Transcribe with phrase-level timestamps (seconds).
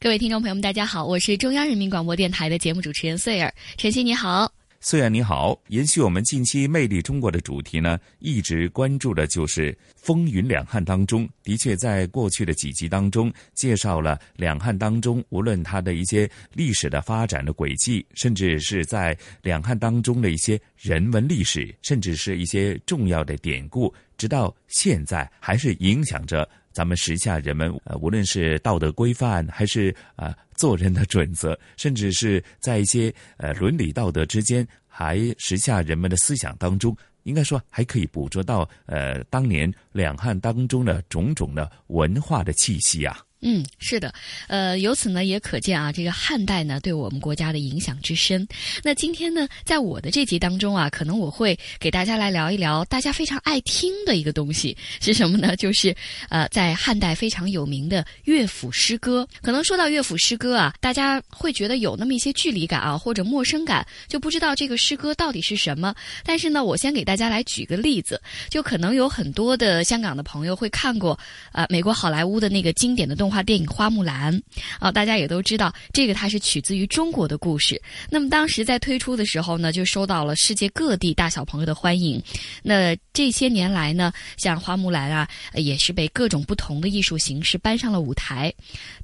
[0.00, 4.48] 各位听众朋友们，大家好，我是中央人民广播电台的节目主持人穗儿，晨曦你好，
[4.78, 5.60] 穗儿你好。
[5.70, 26.48] 延续我们近期《魅力中国》的主题呢，一直关注的就是风云两汉当中，的确在过去的几集当中介绍了两汉当中，无论它的一些历史的发展的轨迹，甚至是在两汉当中的一些人文历史，甚至是一些重要的典故，直到现在还是影响着。
[26.72, 43.18] 咱们时下人们，呃，无论是道德规范，还是啊做人的准则， 甚至是在一些呃伦理道德之间，还时下人们的思想当中，应该说还可以捕捉到呃当年两汉当中的种种的文化的气息啊。
[43.40, 44.12] 嗯，是的，
[44.48, 48.44] 呃，由此呢也可见啊，这个汉代呢对我们国家的影响之深。
[48.82, 55.54] 那今天呢，在我的这集当中啊，可能我会给大家来聊一聊大家非常爱听的一个东西是什么呢？
[55.54, 55.94] 就是
[56.30, 59.24] 呃，在汉代非常有名的乐府诗歌。
[59.40, 65.94] 可能说到乐府诗歌啊，大家会觉得有那么一些距离感啊，或者陌生感，就不知道这个诗歌到底是什么。
[66.24, 71.16] 但是呢，我先给大家来举个例子，就可能有很多的香港的朋友会看过
[71.52, 73.27] 呃美国好莱坞的那个经典的动。
[73.28, 74.34] 动画电影《花木兰》
[74.78, 77.78] 啊，大家也都知道，这个它是取自于中国的故事。
[78.08, 82.18] 那么当时在推出的时候呢，就受到了世界各地大小朋友的欢迎。
[82.62, 88.50] 那这些年来呢，像《花木兰》啊，也是被各种不同的艺术形式搬上了舞台。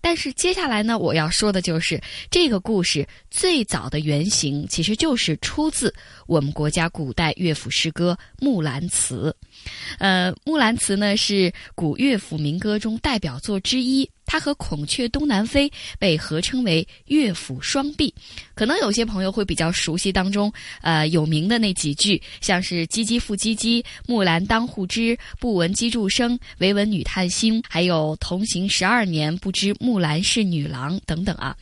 [0.01, 5.95] 但是接下来呢，我要说的就是这个故事最早的原型，其实就是出自
[6.27, 9.37] 我们国家古代乐府诗歌《木兰辞》。
[9.99, 14.09] 呃，《木兰辞》呢是古乐府民歌中代表作之一。
[14.27, 15.69] 它和《孔雀东南飞》
[15.99, 18.12] 被合称为乐府双璧，
[18.55, 31.55] 可能有些朋友会比较熟悉当中呃有名的那几句，像是“唧唧复唧唧，木兰当户织，不闻机杼声，惟闻女叹息”，还有“同行十二年，不知木兰是女郎”等等啊。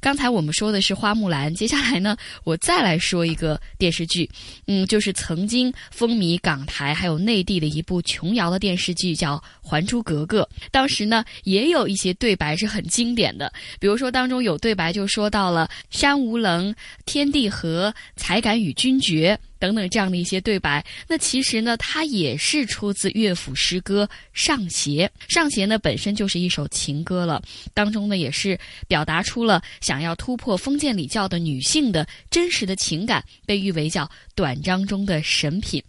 [0.00, 4.28] 刚才我们说的是花木兰，接下来呢，我再来说一个电视剧，
[4.66, 10.42] 嗯，就是曾经风靡港台还有内地的一部琼瑶的电视剧，叫《还珠格格》。
[10.70, 12.03] 当时呢，也有一些。
[12.04, 13.50] 些对白是很经典的，
[13.80, 16.74] 比如说当中有对白就说到了“山无棱，
[17.06, 20.84] 天地合，才敢与君绝”等等这样的一些对白。
[21.08, 24.04] 那其实呢，它也是出自乐府诗歌
[24.34, 25.10] 《上邪》。
[25.32, 27.42] 《上邪》呢本身就是一首情歌了，
[27.72, 35.82] 当中呢也是表达出了想要突破封建礼教的女性的真实的情感，被誉为叫短章中的神品。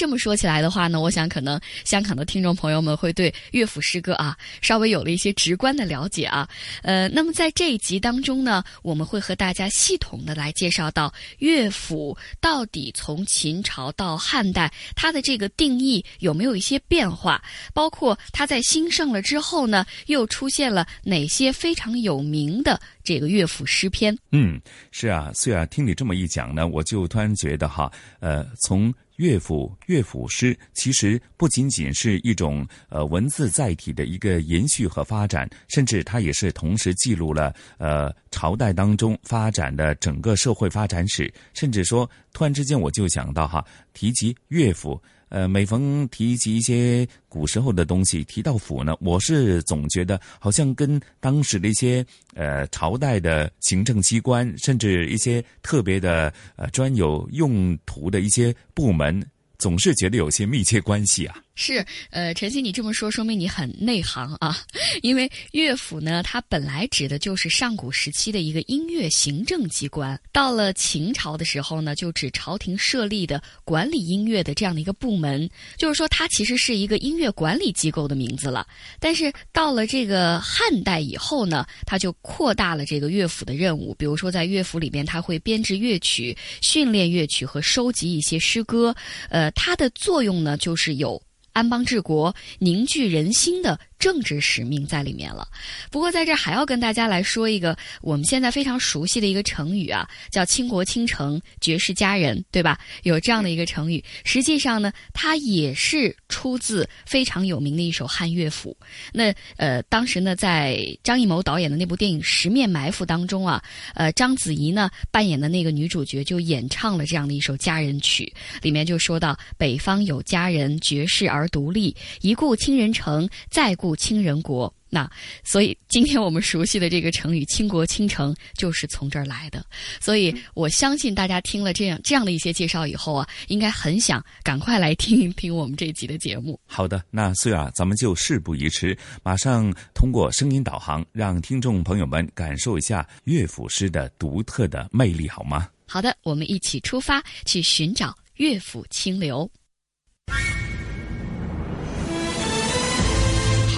[0.00, 6.48] 这么说起来的话呢，我想可能香港的听众朋友们会对乐府诗歌啊稍微有了一些直观的了解啊。
[6.80, 17.42] 呃，那么在这一集当中呢，我们会和大家系统的来介绍到乐府到底从秦朝到汉代它的这个定义有没有一些变化，
[17.74, 24.16] 包括它在兴盛了之后呢，又出现了哪些非常有名的这个乐府诗篇。
[24.32, 24.58] 嗯，
[24.92, 28.90] 是啊，虽然听你这么一讲呢，我就突然觉得哈，呃，从
[29.20, 41.30] 乐府乐府诗其实不仅仅是一种呃文字载体的一个延续和发展，甚至它也是同时记录了呃朝代当中发展的整个社会发展史。
[41.52, 43.62] 甚至说，突然之间我就想到哈，
[43.92, 44.98] 提及乐府。
[45.30, 52.04] 呃，每逢提及一些古时候的东西，提到府呢，我是总觉得好像跟当时的一些
[52.34, 59.24] 呃朝代的行政机关，甚至一些特别的呃专有用途的一些部门，
[59.58, 61.36] 总是觉得有些密切关系啊。
[61.62, 64.56] 是，呃，晨曦，你这么说，说明你很内行啊。
[65.02, 75.46] 因为乐府呢，它本来指的就是上古时期的一个音乐行政机关，到了秦朝的时候呢，就指朝廷设立的管理音乐的这样的一个部门，
[75.76, 78.66] 就是说它其实是一个音乐管理机构的名字了。
[78.98, 88.96] 但是到了这个汉代以后呢，它就扩大了这个乐府的任务，比如说在乐府里边，它会编制乐曲、训练乐曲和收集一些诗歌。
[89.28, 91.20] 呃，它的作用呢，就是有。
[91.52, 93.80] 安邦治国、凝聚人心的。
[94.00, 95.46] 政治使命在里面了。
[95.90, 102.80] 不过，在这还要跟大家来说一个我们现在非常熟悉的一个成语啊，叫“倾国倾城、绝世佳人”，对吧？
[103.02, 104.02] 有这样的一个成语。
[104.24, 108.74] 实际上呢，它也是出自非常有名的一首汉乐府。
[109.12, 113.62] 那呃，当时呢，在张艺谋导演的那部电影《十面埋伏》当中啊，
[113.94, 118.32] 呃，章子怡呢扮演的那个女主角就演唱了这样的一首佳人曲，
[118.62, 125.10] 里面就说到：“北方有佳人，绝世而独立，一顾倾人城，再顾。”倾人国，那
[125.44, 129.64] 所以今天我们熟悉的这个成语“倾国倾城”就是从这儿来的。
[130.00, 136.58] 所以我相信大家听了这样这样的一些介绍以后啊，应该很想赶快来听一听我们这集的节目。
[136.66, 145.68] 好的，那所以啊，咱们就事不宜迟，马上通过声音导航，让听众朋友们感受一下乐府诗的独特的魅力，好吗？
[145.86, 149.50] 好的，我们一起出发去寻找乐府清流。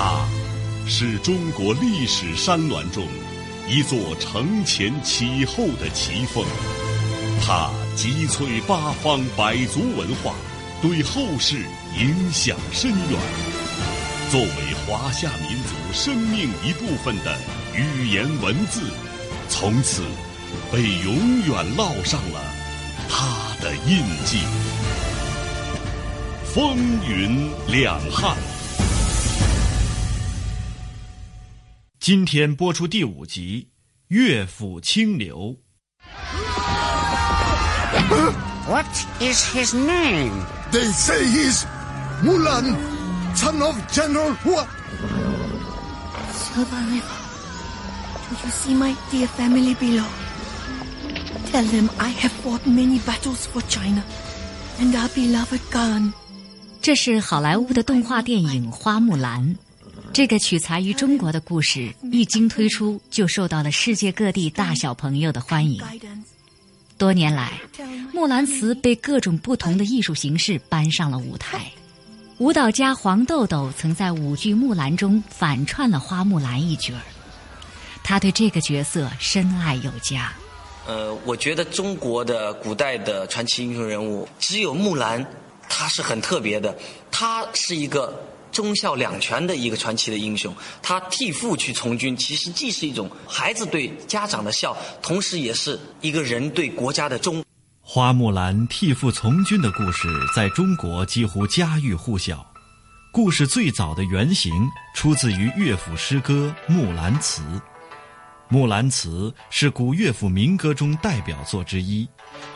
[0.05, 0.27] 它
[0.89, 3.07] 是中国历史山峦中
[3.69, 6.45] 一座承前启后的奇峰，
[7.41, 10.35] 它集萃八方百族文化，
[10.83, 11.55] 对后世
[11.97, 13.21] 影响深远。
[14.29, 17.39] 作为华夏民族生命一部分的
[17.73, 18.81] 语言文字，
[19.49, 20.03] 从此
[20.73, 22.43] 被永远烙上了
[23.09, 24.41] 它的印记。
[26.53, 26.77] 风
[27.09, 28.37] 云两汉。
[32.02, 33.70] 今天播出第五集《
[34.16, 35.56] 乐府清流》。
[38.68, 38.86] What
[39.22, 40.46] is his name?
[40.72, 41.66] They say he's
[42.22, 42.76] Mulan,
[43.36, 44.68] son of General What?
[46.32, 47.18] Silver River,
[48.30, 50.08] do you see my dear family below?
[51.52, 54.04] Tell them I have fought many battles for China,
[54.80, 56.14] and our beloved Khan.
[56.82, 59.42] 这是好莱坞的动画电影《花木兰》。
[60.13, 65.83] 这个取材于中国的故事一经推出，就受到了世界各地大小朋友的欢迎。
[66.99, 67.59] 多年来，
[68.13, 71.65] 木兰辞被各种不同的艺术形式搬上了舞台。
[72.37, 77.01] 舞蹈家黄豆豆曾在舞剧《木兰》中反串了花木兰一角儿，
[78.03, 80.31] 他对这个角色深爱有加。
[80.87, 85.25] 呃，我觉得中国的古代的传奇英雄人物，只有木兰，
[85.71, 86.77] 她是很特别的，
[87.11, 88.23] 她是一个。
[88.53, 97.43] 忠孝两全的一个传奇的英雄，他替父去从军，其实既是一种孩子对家长的孝，同时也是一个人对国家的忠。
[97.81, 102.47] 花木兰替父从军的故事在中国几乎家喻户晓。
[103.11, 104.53] 故事最早的原型
[104.95, 107.43] 出自于乐府诗歌《木兰辞》。
[108.49, 112.09] 《木兰辞》是古乐府民歌中代表作之一，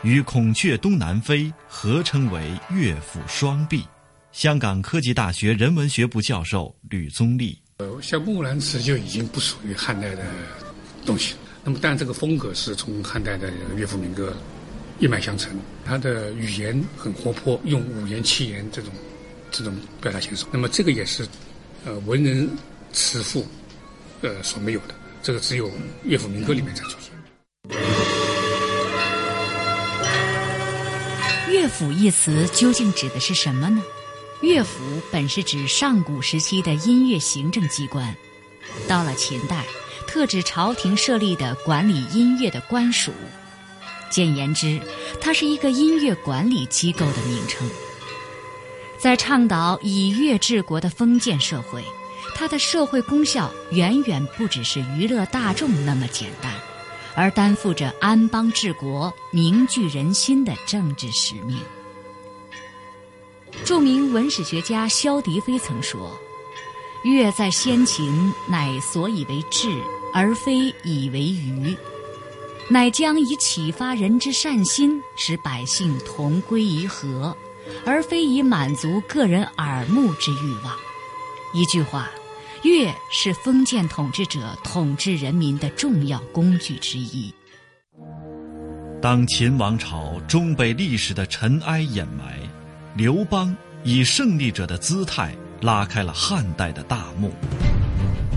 [0.03, 3.85] 与《孔雀东南飞》合称为乐府双璧。
[4.37, 10.27] 香港科技大学人文学部教授吕宗立，呃，像《木兰辞》就已经不属于汉代的
[11.07, 11.39] 东西了。
[11.65, 14.37] 那么，但这个风格是从汉代的乐府民歌
[15.01, 18.93] 一脉相承，它的语言很活泼，用五言七言这种
[19.51, 20.45] 这种表达形式。
[20.53, 21.27] 那么，这个也是
[21.87, 22.47] 呃文人
[22.93, 23.47] 词赋
[24.21, 25.73] 呃所没有的，这个只有
[26.05, 27.11] 乐府民歌里面才出现。
[31.49, 33.83] 乐府一词究竟指的是什么呢？
[34.43, 38.15] 乐府本是指上古时期的音乐行政机关，
[38.87, 39.65] 到了秦代，
[40.07, 43.13] 特指朝廷设立的管理音乐的官署。
[44.11, 44.79] 简言之，
[45.21, 47.69] 它是一个音乐管理机构的名称。
[48.99, 51.83] 在倡导以乐治国的封建社会，
[52.35, 56.53] 它的社会功效远远不只是娱乐大众那么简单，
[57.15, 61.59] 而担负着安邦治国、凝聚人心的政治使命。
[63.65, 66.17] 著名文史学家萧笛飞曾说
[67.03, 69.69] ：“乐在先秦，乃所以为治，
[70.13, 71.77] 而非以为娱；
[72.71, 77.37] 乃将以启发人之善心，使百姓同归于和，
[77.85, 80.77] 而非以满足个人耳目之欲望。”
[81.53, 82.09] 一句话，
[82.63, 87.35] 乐是封建统治者统治人民的重要工具之一。
[89.03, 92.41] 当秦王朝终被历史的尘埃掩埋。
[92.97, 97.31] 刘邦以胜利者的姿态拉开了汉代的大幕。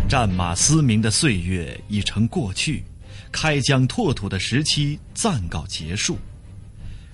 [0.10, 2.84] 战马嘶鸣的岁月已成过去，
[3.32, 6.18] 开疆拓土的时期暂告结束。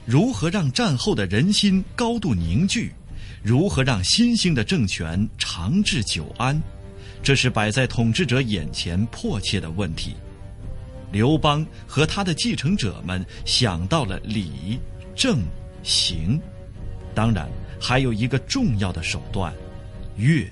[0.07, 2.91] 如何让战后的人心高度凝聚？
[3.43, 6.59] 如何让新兴的政权长治久安？
[7.21, 10.15] 这是摆在统治者眼前迫切的问题。
[11.11, 14.79] 刘邦和他的继承者们想到了礼、
[15.15, 15.43] 政、
[15.83, 16.41] 刑，
[17.15, 17.49] 当然
[17.81, 19.53] 还有一个重要的手段——
[20.17, 20.51] 乐。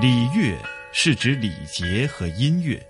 [0.00, 0.56] 礼乐
[0.92, 2.80] 是指礼节和音乐。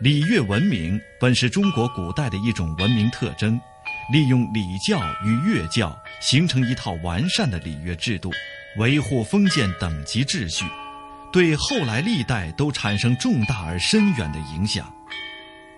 [0.00, 3.60] 礼乐文明本是中国古代的一种文明特征，
[4.12, 8.30] 利用礼教与乐教形成一套完善的礼乐制度，
[8.76, 10.64] 维护封建等级秩序，
[11.32, 14.92] 对后来历代都产生重大而深远的影响。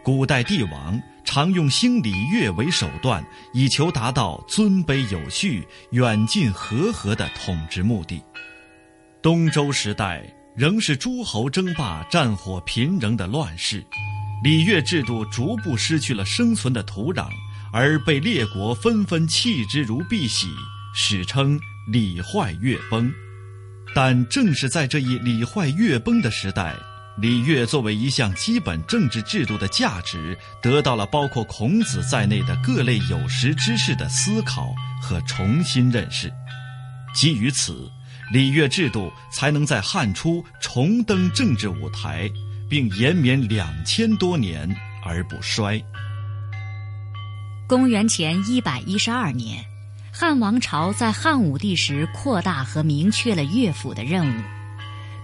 [0.03, 8.23] 古代帝王常用兴礼乐为手段，以求达到尊卑有序、远近和合的统治目的。
[9.23, 10.23] 东周时代。
[10.57, 13.83] 仍是诸侯争霸、战火频仍的乱世，
[14.43, 17.29] 礼乐制度逐步失去了生存的土壤，
[17.73, 20.49] 而被列国纷纷弃之如敝屣，
[20.93, 21.59] 史称
[21.91, 23.11] “礼坏乐崩”。
[23.95, 26.75] 但正是在这一礼坏乐崩的时代，
[27.21, 36.33] 礼乐作为一项基本政治制度的价值，得到了包括孔子在内的各类有识之士的思考和重新认识。
[37.15, 37.91] 基于此。
[38.33, 42.31] 礼乐制度才能在汉初重登政治舞台，
[42.69, 44.73] 并延绵两千多年
[45.05, 45.83] 而不衰。
[47.67, 49.65] 公元前一百一十二年，
[50.13, 54.41] 汉王朝在汉武帝时扩大和明确了乐府的任务，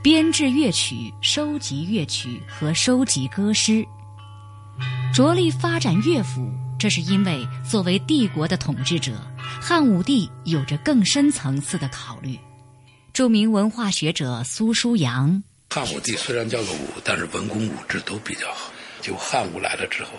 [0.06, 3.84] 编制乐曲、收集乐曲和收集歌诗，
[5.12, 6.48] 着力发展乐府。
[6.78, 9.20] 这是因为作为帝国的统治者，
[9.60, 12.38] 汉武帝有着更深层次的考虑。
[13.12, 18.70] 著名文化学者苏书阳：汉武帝虽然叫个武，但是文功武治都比较好。
[19.02, 20.10] 就汉武来了之后，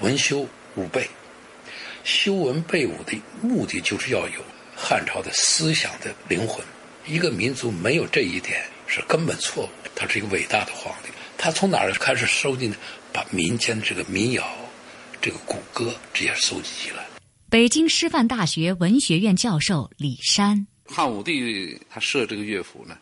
[0.00, 1.08] 文修武备，
[2.04, 4.44] 修文备武的目的就是要有
[4.76, 6.62] 汉朝的思想的灵魂。
[7.06, 8.62] 一个民族没有这一点
[9.00, 9.68] 是根本错误。
[9.94, 12.76] 他是一个伟大的皇帝，他从哪儿开始收集呢？
[13.12, 14.44] 把民间这个民谣、
[15.22, 17.04] 这个古歌这些收集起来。
[17.48, 20.66] 北京师范大学文学院教授李山。
[20.86, 22.98] 汉武帝他设这个乐府呢，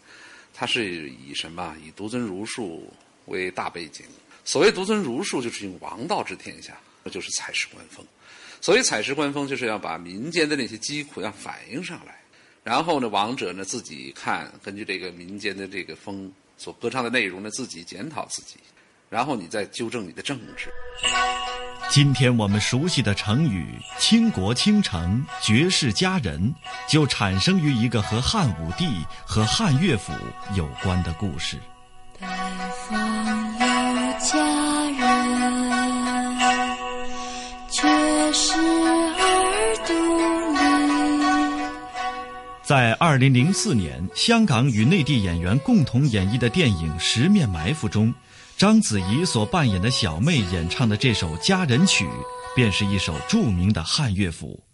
[0.52, 1.74] 他是以什么？
[1.82, 2.92] 以独尊儒术
[3.24, 4.04] 为大背景。
[4.44, 8.04] 所谓独尊儒术，就是用王道治天下，那就是采石观风。
[8.60, 12.20] 所谓采石观风，就是要把民间的那些疾苦要反映上来，
[12.64, 18.56] 然后呢，王者呢自己看，根据这个民间的这个风所歌唱的内容呢，自己检讨自己，
[19.10, 20.70] 然后你再纠正你的政治。
[21.90, 23.66] 今天我们熟悉的成语
[23.98, 26.54] “倾国倾城”“绝世佳人”，
[26.88, 30.12] 就产生于一个和汉武帝和汉乐府
[30.56, 31.58] 有关的故事。
[43.12, 48.10] 二零零四年，香港与内地演员共同演绎的电影《十面埋伏》中。
[48.56, 52.08] 章子怡所扮演的小妹演唱的这首佳人曲，
[52.56, 54.64] 便是一首著名的汉乐府。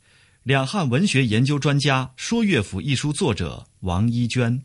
[0.45, 4.63] 两汉文学研究专家、说乐府一书作者王一娟。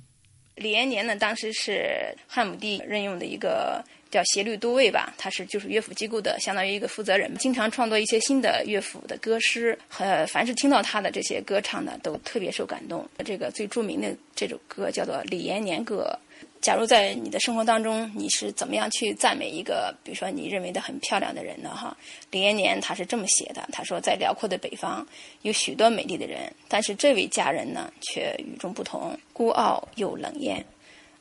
[0.57, 13.03] 李延年呢，当时是汉武帝任用的一个叫协律都尉吧，他是就是乐府机构的相当于一个负责人，经常创作一些新的乐府的歌诗，和凡是听到他的这些歌唱的，都特别受感动。
[13.25, 16.15] 这个最著名的这首歌叫做《李延年歌》。
[16.61, 21.69] 假如在你的生活当中，你是怎么样去赞美一个，比如说你认为的很漂亮的人呢？
[21.75, 21.97] 哈，
[22.31, 25.05] 李延年他是这么写的，他说在辽阔的北方
[25.41, 30.63] 有许多美丽的人，但是这位佳人呢却与众不同，孤傲又冷艳。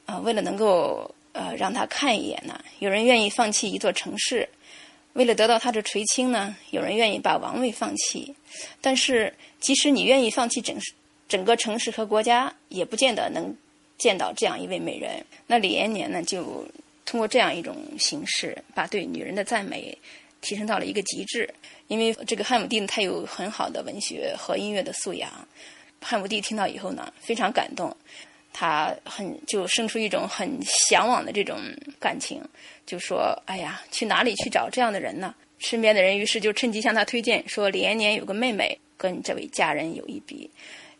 [0.06, 4.46] 啊，为了能够呃让他看一眼呢，有人愿意放弃一座城市；
[5.14, 8.34] 为了得到他的垂青呢，有人愿意把王位放弃。
[8.80, 10.76] 但是即使你愿意放弃整
[11.28, 13.56] 整个城市和国家，也不见得能。
[13.98, 16.66] 见到这样一位美人，那李延年呢，就
[17.04, 19.96] 通过这样一种形式，把对女人的赞美
[20.40, 21.48] 提升到了一个极致。
[21.86, 25.30] 因为这个汉武帝呢，他有很好的文学和音乐的素养。
[26.00, 27.96] 汉武帝听到以后呢，非常感动，
[28.52, 31.58] 他很就生出一种很向往的这种
[31.98, 32.42] 感情，
[32.86, 40.50] 就说：“哎呀，去哪里去找这样的人呢？”身边的人于是就趁机向他推荐，说李延年有个妹妹，跟这位佳人有一比。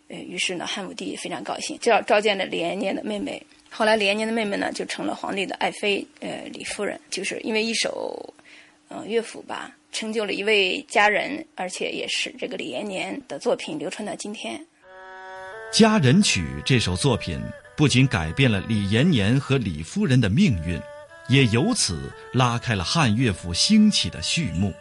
[0.08, 3.42] 于是呢，汉武帝非常高兴，就召见了李延年的妹妹。
[3.70, 7.00] 后来，李延年的妹妹呢，就成了皇帝的爱妃，呃，李夫人。
[7.10, 8.34] 就是因为一首，
[8.88, 14.58] 呃乐府吧，成就了一位佳人，而且也使这个李延年的作品流传到今天。
[15.72, 17.40] 《佳人曲》这首作品
[17.74, 20.78] 不仅改变了李延年和李夫人的命运，
[21.30, 24.74] 也由此拉开了汉乐府兴起的序幕。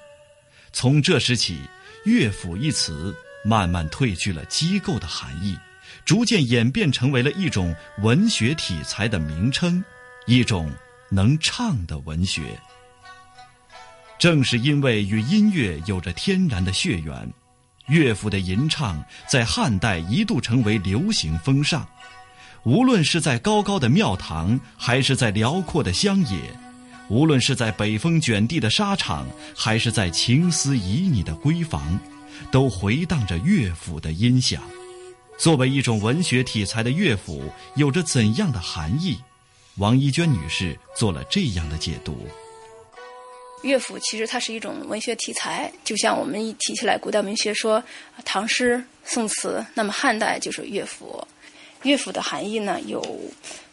[0.74, 1.62] 从这时起
[2.04, 5.58] ，“乐府”一词慢慢褪去了机构的含义，
[6.04, 9.82] 逐渐演变成为了一种文学体裁的名称，
[10.26, 10.70] 一种
[11.10, 12.60] 能唱的文学。
[14.20, 17.34] 正是因为与音乐有着天然的血缘，
[17.92, 21.86] 乐府的吟唱在汉代一度成为流行风尚。
[22.64, 26.40] 无论是在高高的庙堂，还是在辽阔的乡野；
[27.10, 32.00] 无论是在北风卷地的沙场，还是在情思旖旎的闺房，
[32.50, 34.64] 都回荡着乐府的音响。
[35.38, 39.18] 作为一种文学题材的乐府，有着怎样的含义？
[39.76, 42.26] 王一娟女士做了这样的解读。
[43.62, 47.84] 乐府其实它是一种文学题材，就像我们一提起来古代文学说
[48.26, 51.26] 唐诗、宋词，那么汉代就是乐府。
[51.84, 53.04] 乐府的含义呢有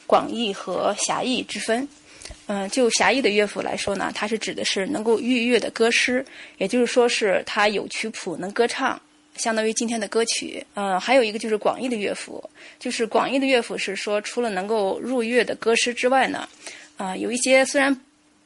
[0.07, 1.87] 广义和狭义之分。
[2.47, 6.25] 嗯，就狭义的乐府来说呢，它是指的是能够御乐的歌诗，
[6.59, 9.01] 也就是说是它有曲谱能歌唱，
[9.37, 10.65] 相当于今天的歌曲。
[10.75, 12.43] 嗯，还有一个就是广义的乐府，
[12.79, 16.47] 就是广义的乐府是说除了能够入乐的歌诗之外呢，
[16.97, 17.95] 啊，有一些虽然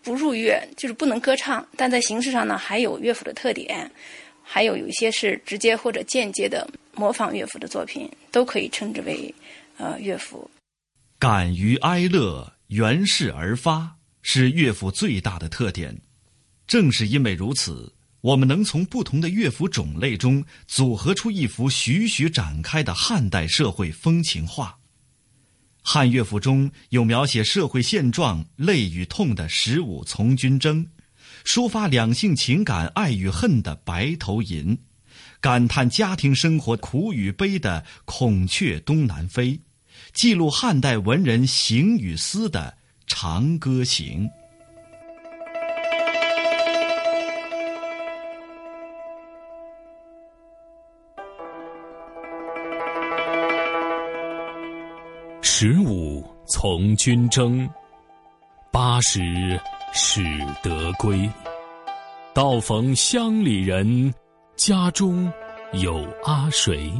[0.03, 3.91] 不入乐，就是不能歌唱，但在形式上呢还有乐府的特点，
[4.43, 9.35] 还有有一些是直接或者间接的模仿乐府的作品，都可以称之为
[9.79, 10.51] 呃乐府。
[11.19, 12.53] 敢于哀乐。
[12.69, 15.95] 源势而发是乐府最大的特点，
[16.67, 17.93] 正是因为如此，
[18.23, 24.79] 我们能从不同的乐府种类中组合出一幅徐徐展开的汉代社会风情画。
[25.83, 30.85] 汉乐府中有描写社会现状、泪与痛的《十五从军征》，
[31.45, 34.77] 抒发两性情感爱与恨的《白头吟》，
[35.41, 39.51] 感叹家庭生活苦与悲的《孔雀东南飞》。
[40.13, 42.75] 记录汉代文人行与思的
[43.07, 44.29] 《长歌行》。
[55.65, 57.71] 十五从军征，
[58.73, 59.21] 八十
[59.93, 60.21] 始
[60.61, 61.31] 得归。
[62.35, 64.13] 道逢乡里人，
[64.57, 65.33] 家中
[65.75, 66.93] 有阿谁？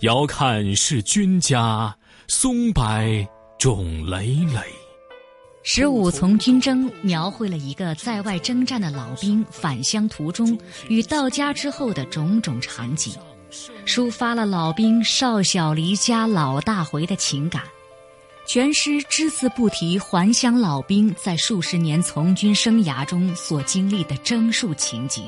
[0.00, 1.96] 遥看是君家。
[2.28, 2.84] 松柏
[3.58, 4.60] 冢累累。
[5.62, 10.58] 十五从军征描绘了一个在外征战的老兵返乡途中
[10.90, 13.14] 与到家之后的种种场景，
[13.86, 17.62] 抒发了老兵少小离家老大回的情感。
[18.46, 25.24] 全诗只字不提还乡老兵在数十年从军生涯中所经历的征戍情景。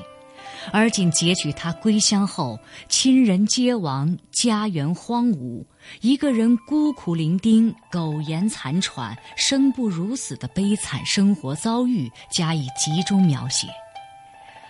[0.72, 2.58] 而仅截取他归乡后，
[2.88, 5.64] 亲人皆亡，家园荒芜，
[6.00, 13.68] 一个人孤苦伶仃、苟延残喘、生不如死的悲惨生活遭遇加以集中描写。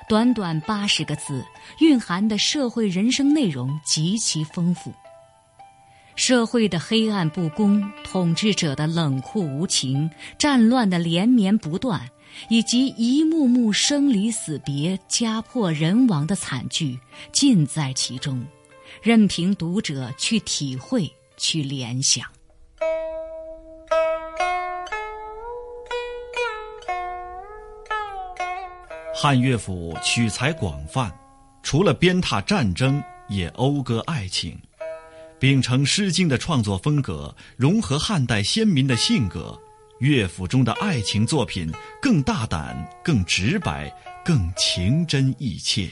[0.08, 1.44] 短短八十个字，
[1.80, 4.92] 蕴含的社会人生内容极其丰富。
[6.14, 12.08] 社会的黑暗不公，统治者的冷酷无情，战乱的连绵不断。
[12.50, 16.98] 以及一幕幕生离死别、家破人亡的惨剧，
[17.32, 18.44] 尽在其中，
[19.00, 22.26] 任凭读者去体会、去联想。
[29.26, 31.10] 汉乐府取材广泛，
[31.60, 34.56] 除了鞭挞战争，也讴歌爱情，
[35.40, 39.60] 秉承《诗经》的创作风格，融合汉代先民的性格。
[39.98, 41.68] 乐府中的爱情作品
[42.00, 43.92] 更大胆、更直白、
[44.24, 45.90] 更情真意切。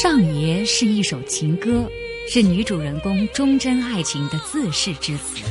[0.00, 1.84] 上爷是一首情歌。
[2.28, 5.42] 是女主人公忠贞爱情的自誓之词。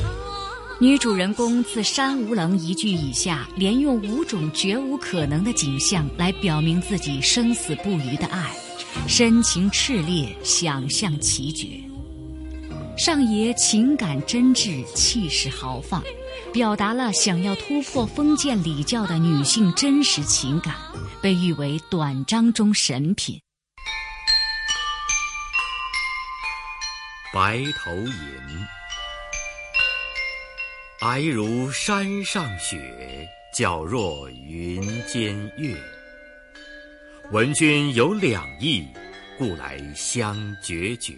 [0.80, 8.56] 女主人公自山无棱一句以下，连用五种绝无可能的景象来表明自己生死不渝的爱，
[9.06, 11.68] 深情炽烈，想象奇绝。
[12.96, 16.02] 上爷情感真挚，气势豪放，
[16.54, 20.74] 表达了想要突破封建礼教的女性真实情感，
[21.20, 23.38] 被誉为短章中神品。
[27.30, 28.66] 白头吟，
[30.98, 35.76] 皑如山上雪，皎若云间月。
[37.30, 38.82] 闻君有两意，
[39.36, 41.14] 故来相决绝。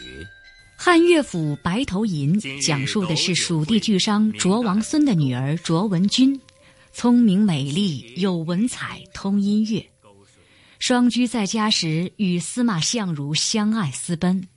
[0.76, 6.40] 汉乐府《白头吟》讲述的是蜀地巨商卓王孙的女儿卓文君，
[6.92, 9.88] 聪明美丽，有文采，通音乐。
[10.80, 14.48] 双居在家时，与司马相如相爱私奔。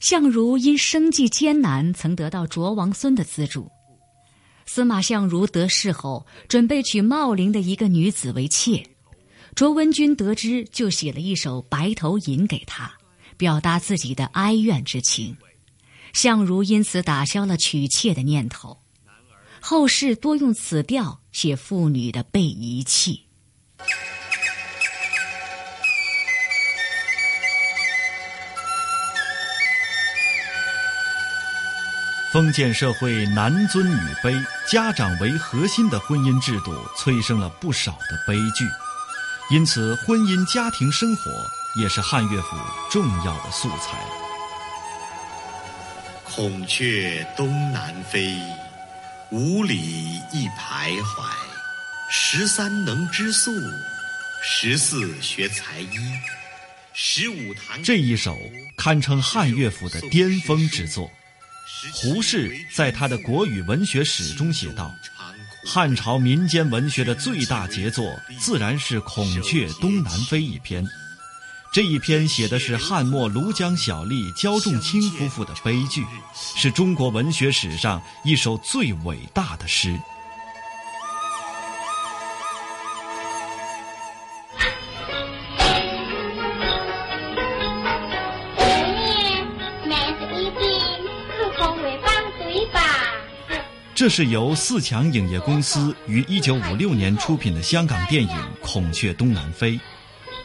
[0.00, 3.70] 相如因生计艰难，曾得到卓王孙的资助。
[4.64, 8.86] 司马相如得势后，准备娶茂陵的一个女子为妾。
[9.54, 12.92] 卓文君得知，就写了一首《白头吟》给他，
[13.36, 15.36] 表达自己的哀怨之情。
[16.12, 18.78] 相如因此打消了娶妾的念头。
[19.60, 23.24] 后世多用此调写妇女的被遗弃。
[32.38, 38.64] 封建社会男尊女卑、家长为核心的婚姻制度，催生了不少的悲剧。
[39.50, 41.32] 因此，婚姻家庭生活
[41.74, 42.56] 也是汉乐府
[42.88, 43.98] 重要的素材。
[46.22, 48.32] 孔雀东南飞，
[49.32, 51.28] 五里一徘徊。
[52.08, 53.50] 十三能织素，
[54.44, 55.98] 十四学才艺，
[56.92, 57.82] 十五弹。
[57.82, 58.38] 这一首
[58.76, 61.10] 堪称汉乐府的巅峰之作。
[61.92, 64.94] 胡适在他的《国语文学史》中写道
[65.64, 70.84] ：“汉朝民间文学的最大杰作，自然是《孔雀东南飞》一篇。
[71.72, 76.04] 这一篇写的是汉末庐江小吏焦仲卿夫妇的悲剧，
[76.56, 79.98] 是中国文学史上一首最伟大的诗。”
[94.08, 99.72] 是由四强影业公司于一九五六年出品的香港电影《孔雀东南飞》，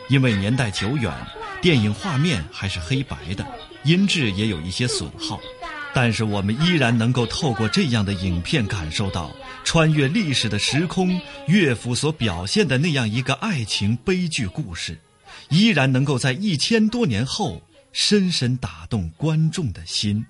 [0.09, 1.13] 因为年代久远，
[1.61, 3.45] 电影画面还是黑白的，
[3.83, 5.39] 音质也有一些损耗，
[5.93, 9.31] 但是我们依然能够透过这样的影片感受到
[9.63, 14.99] 穿越历史的时空，乐府所表现的那样一个爱情悲剧故事，
[15.49, 20.17] 依然能够在一千多年后深深打动观众的心。《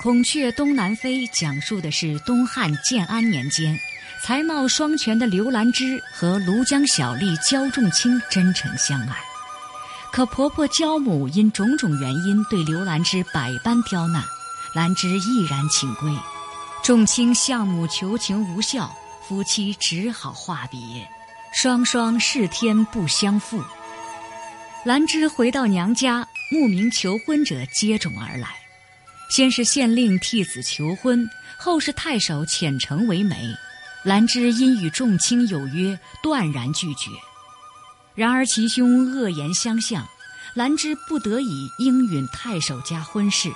[0.00, 3.76] 孔雀东南飞》讲述的是东汉建安年间，
[4.22, 9.16] 才貌双全的刘兰芝和庐江小吏焦仲卿真诚相爱，
[10.12, 14.22] 可婆婆焦母因种种原因对刘兰芝百般刁难，
[14.72, 16.16] 兰芝毅然请归。
[16.80, 20.78] 仲卿向母求情无效，夫妻只好话别，
[21.52, 23.60] 双双是天不相负。
[24.84, 28.50] 兰芝回到娘家，慕名求婚者接踵而来。
[29.28, 33.54] 先是县令替子求婚，后是太守遣城为媒。
[34.04, 37.10] 兰芝因与众卿有约，断然拒绝。
[38.14, 40.06] 然而其兄恶言相向，
[40.54, 43.52] 兰芝不得已应允太守家婚事。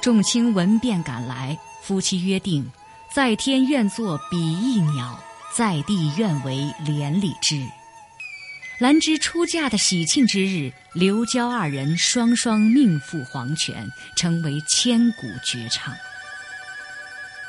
[0.00, 2.70] 众卿闻便赶来，夫妻约定：
[3.14, 5.18] 在天愿作比翼鸟，
[5.54, 7.66] 在地愿为连理枝。
[8.82, 15.94] 兰芝出嫁的喜庆之日，刘娇二人双双命赴黄泉，成为千古绝唱。《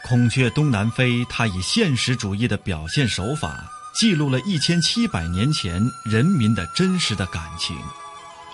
[0.04, 7.76] 孔雀东南飞》，它以现实主义的表现手法，记录了一千七百年前人民的真实的感情，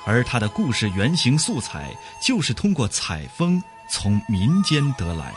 [0.05, 1.93] 而它的故事原型素材
[2.25, 3.61] 就是通过采风
[3.91, 5.33] 从民间得来，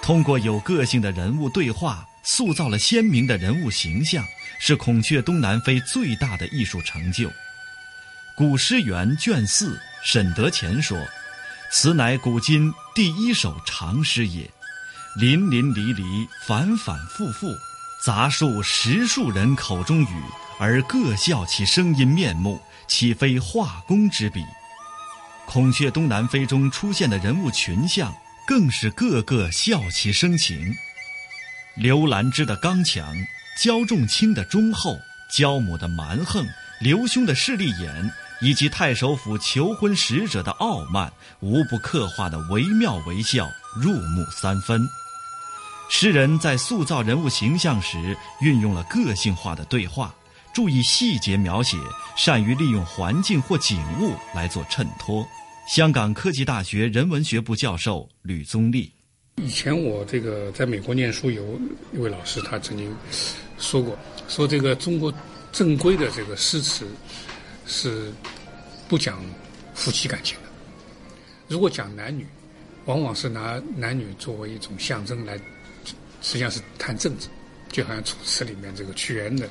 [0.00, 4.24] 通过有个性的人物对话，塑造了鲜明的人物形象。
[4.58, 7.30] 是《孔雀东南飞》最大的艺术成就。
[8.36, 10.98] 古诗源卷四，沈德潜说
[11.72, 14.50] ：“此乃古今第一首长诗也，
[15.16, 17.54] 淋淋漓漓，反反复复，
[18.04, 20.22] 杂数十数人口中语，
[20.58, 24.40] 而各笑其声音面目，岂非画工之笔？”
[25.48, 28.14] 《孔雀东南飞》中出现的人物群像，
[28.46, 30.74] 更是个个笑其声情。
[31.74, 33.14] 刘兰芝的刚强。
[33.56, 36.46] 焦仲卿的忠厚，焦母的蛮横，
[36.78, 44.86] 刘兄的势利眼，以及太守府求婚使者的傲慢，无不刻画的惟妙惟肖，入木三分。
[45.88, 50.14] 诗人在塑造人物形象时，运用了个性化的对话，
[50.52, 51.78] 注意细节描写，
[52.14, 55.26] 善于利用环境或景物来做衬托。
[55.66, 58.95] 香港科技大学人文学部教授吕宗立。
[59.36, 61.44] 以前我这个在美国念书，有
[61.92, 62.94] 一位老师，他曾经
[63.58, 63.96] 说过，
[64.28, 65.12] 说这个中国
[65.52, 66.86] 正规的这个诗词
[67.66, 68.10] 是
[68.88, 69.22] 不讲
[69.74, 70.48] 夫妻感情的。
[71.48, 72.26] 如果讲男女，
[72.86, 75.36] 往往是拿男女作为一种象征来，
[76.22, 77.28] 实际上是谈政治，
[77.70, 79.46] 就好像《楚辞》里面这个屈原的，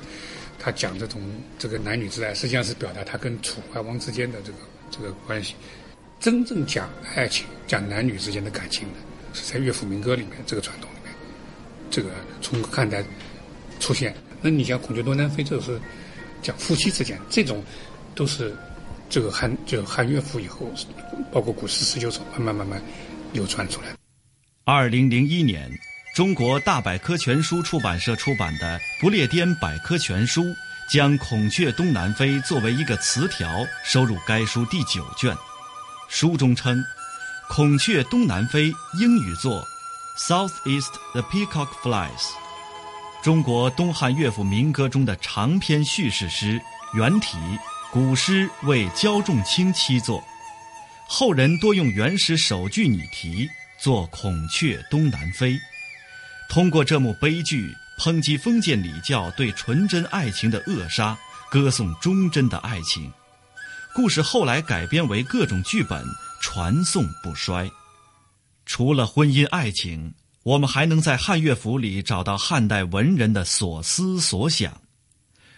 [0.58, 1.22] 他讲这种
[1.60, 4.58] 这个男女之爱，实际上是表达他跟楚怀王之间的这个
[4.90, 5.54] 这个关系。
[6.18, 8.94] 真正讲爱情、讲男女之间的感情的，
[9.36, 11.14] 是在乐府民歌里面这个传统里面，
[11.90, 12.08] 这个
[12.40, 13.04] 从汉代
[13.78, 14.16] 出现。
[14.40, 15.78] 那你像《孔雀东南飞》，这是
[16.40, 17.62] 讲夫妻之间，这种
[18.14, 18.56] 都是
[19.10, 20.72] 这个汉就汉乐府以后，
[21.30, 22.82] 包括古诗十九首，慢慢慢慢
[23.32, 23.88] 流传出来。
[24.64, 25.70] 二零零一年，
[26.14, 30.42] 中国大百科全书出版社出版的《不列颠百科全书》
[30.90, 35.36] 将“孔雀东南飞”作为一个词条收入该书第九卷。
[36.08, 36.82] 书中称
[37.48, 39.66] ，“孔雀东南飞”英语作
[40.18, 42.30] “Southeast the peacock flies”。
[43.22, 46.60] 中国东汉乐府民歌中的长篇叙事诗，
[46.94, 47.38] 原题
[47.90, 50.22] 古诗为焦仲卿七作，
[51.08, 53.48] 后人多用原始首句拟题
[53.80, 55.58] 作“孔雀东南飞”，
[56.50, 61.16] 通过这幕悲剧抨击封建礼教对纯真爱情的扼杀，
[61.50, 63.10] 歌颂忠贞的爱情。
[63.94, 66.04] 故事后来改编为各种剧本，
[66.40, 67.70] 传颂不衰。
[68.64, 74.80] 除了婚姻爱情，我们还能在汉乐府里找到汉代文人的所思所想。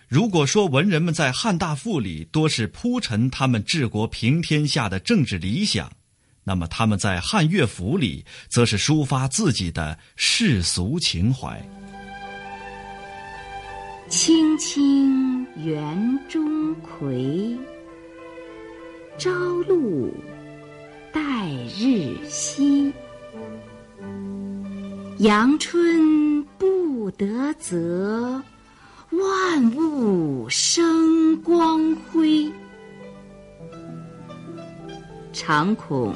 [0.09, 5.93] 如果说文人们在汉大赋里多是铺陈他们治国平天下的政治理想，
[6.45, 11.63] 那么他们在汉乐府里则是抒发自己的世俗情怀。
[14.09, 17.59] 青青园中葵。
[19.19, 19.31] 朝
[19.67, 20.15] 露
[21.13, 21.21] 待
[21.79, 22.93] 日晞，
[25.19, 28.43] 阳春布德泽，
[29.11, 32.51] 万物生光辉。
[35.33, 36.15] 常恐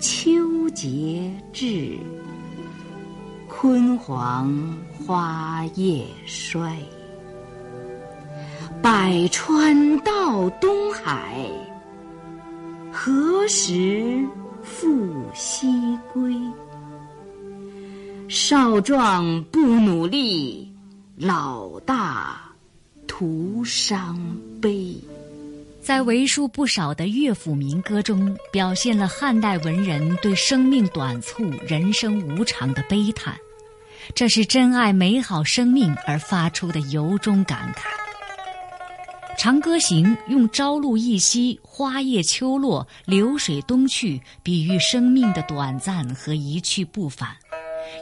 [0.00, 1.96] 秋节至，
[3.48, 6.76] 焜黄花叶衰。
[8.82, 11.48] 百川到东海。
[12.92, 14.26] 何时
[14.62, 16.34] 复西归？
[18.28, 20.70] 少壮不努力，
[21.16, 22.40] 老大
[23.06, 24.18] 徒伤
[24.60, 24.94] 悲。
[25.80, 33.34] 在为数不少的乐府民歌中，表现了汉代文人对生命短促、人生无常的悲叹，
[34.14, 37.82] 这是珍爱美好生命而发出的由衷感慨。
[39.40, 47.30] 《长歌行》用朝露一夕、花叶秋落、流水东去，比喻生命的短暂和一去不返，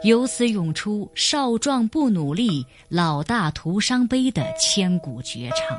[0.02, 5.78] 由此涌出“少壮不努力，老大徒伤悲”的千古绝唱；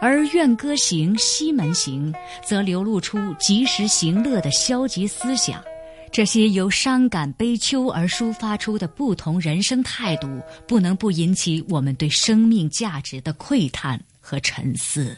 [0.00, 2.10] 而《怨歌行》《西门行》
[2.42, 5.62] 则流露出及时行乐的消极思想。
[6.10, 14.00] 这些由伤感悲秋而抒发出的不同人生态度，不能不引起我们对生命价值的喟叹。
[14.24, 15.14] 和沉思。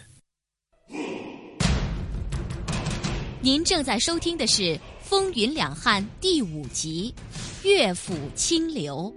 [3.40, 4.62] 您正在收听的是
[5.00, 7.14] 《风云两汉》第五集
[7.68, 9.14] 《乐府清流》。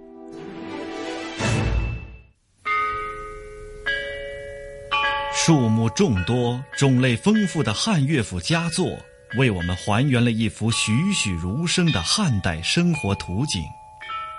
[5.34, 8.96] 数目众多、种类丰富的汉乐府佳作，
[9.36, 13.60] 为我们还原了一幅栩栩如生的汉代生活图景。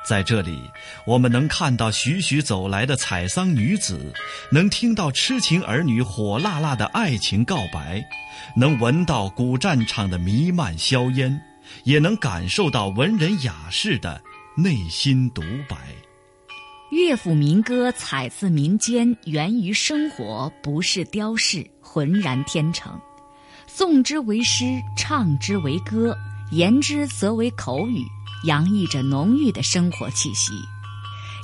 [0.07, 0.59] 在这里，
[1.05, 4.13] 我们能看到徐徐走来的采桑女子，
[4.51, 8.03] 能听到痴情儿女火辣辣的爱情告白，
[8.55, 11.39] 能闻到古战场的弥漫硝烟，
[11.83, 14.21] 也能感受到文人雅士的
[14.57, 15.77] 内心独白。
[16.89, 22.99] 乐府民歌采自民间，源于生活，不是雕饰，浑然天成。
[23.69, 24.65] 诵之为诗，
[24.97, 26.17] 唱之为歌，
[26.51, 28.03] 言之则为口语。
[28.43, 30.53] 洋溢着浓郁的生活气息，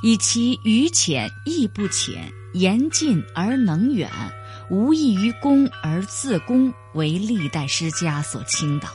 [0.02, 4.10] 以其语浅意不浅，言近而能远，
[4.70, 8.88] 无异于公而自公，为历代诗家所倾倒。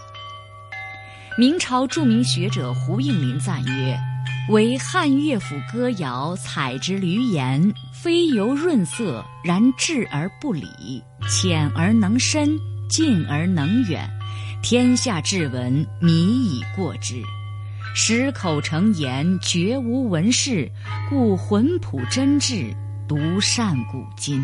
[1.37, 3.97] 明朝著名学者胡应麟赞曰
[4.51, 14.07] ：“为汉乐府歌谣，采之闾言，非由润色，然质而不理，浅而能深，近而能远，
[14.61, 17.21] 天下至文，靡以过之。”
[17.95, 20.67] 十口成言，绝无文士，
[21.11, 22.75] 故浑朴真挚，
[23.07, 24.43] 独善古今。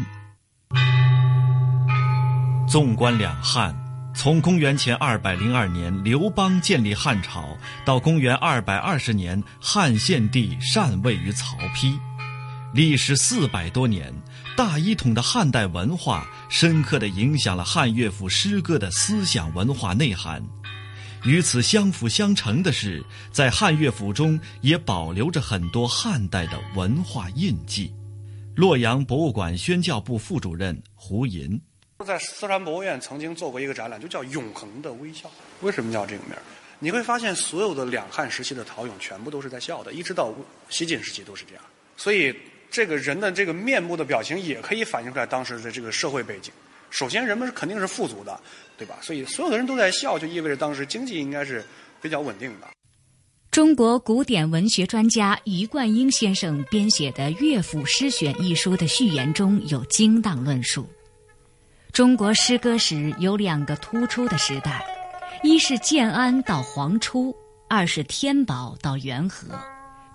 [2.68, 3.76] 纵观两汉，
[4.14, 11.98] 从公元前二百零二年刘邦建立汉朝，到公元二百二十年汉献帝禅位于曹丕，
[12.72, 14.14] 历时四百多年，
[14.56, 20.40] 大一统的汉代文化深刻地影响了汉乐府诗歌的思想文化内涵。
[21.26, 27.94] 与此相辅相成的是，在汉乐府中也保留着很多汉代的文化印记。
[28.56, 31.60] 洛阳博物馆宣教部副主任胡寅
[32.06, 35.30] 在四川博物院曾经做过一个展览，就叫“永恒的微笑”。
[35.62, 36.42] 为什么叫这个名儿？
[36.80, 40.34] 你会发现，所有的两汉时期的陶俑全部都是在笑的，一直到
[40.70, 41.64] 西晋时期都是这样。
[41.98, 42.34] 所以，
[42.72, 46.54] 这个人的这个面部的表情也可以反映出来当时的这个社会背景。
[46.90, 48.40] 首先，人们肯定是富足的，
[48.78, 48.98] 对吧？
[49.02, 51.64] 所以，所有的人都在笑，就意味着当时经济应该是
[52.02, 52.68] 比较稳定的。
[53.52, 60.88] 中国古典文学专家余冠英先生编写的《乐府诗选》一书的序言中有精当论述：
[61.92, 64.86] 中国诗歌史有两个突出的时代。
[65.42, 67.34] 一是建安到黄初，
[67.70, 69.48] 二是天宝到元和。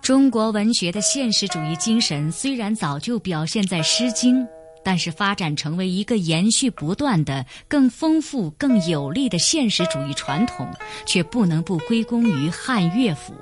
[0.02, 4.42] 中国文学的现实主义精神虽然早就表现在《诗经》，
[4.84, 10.70] 但是发展成为一个延续不断的、更丰富、更有力的现实主义传统，
[11.06, 13.34] 却不能不归功于汉乐府。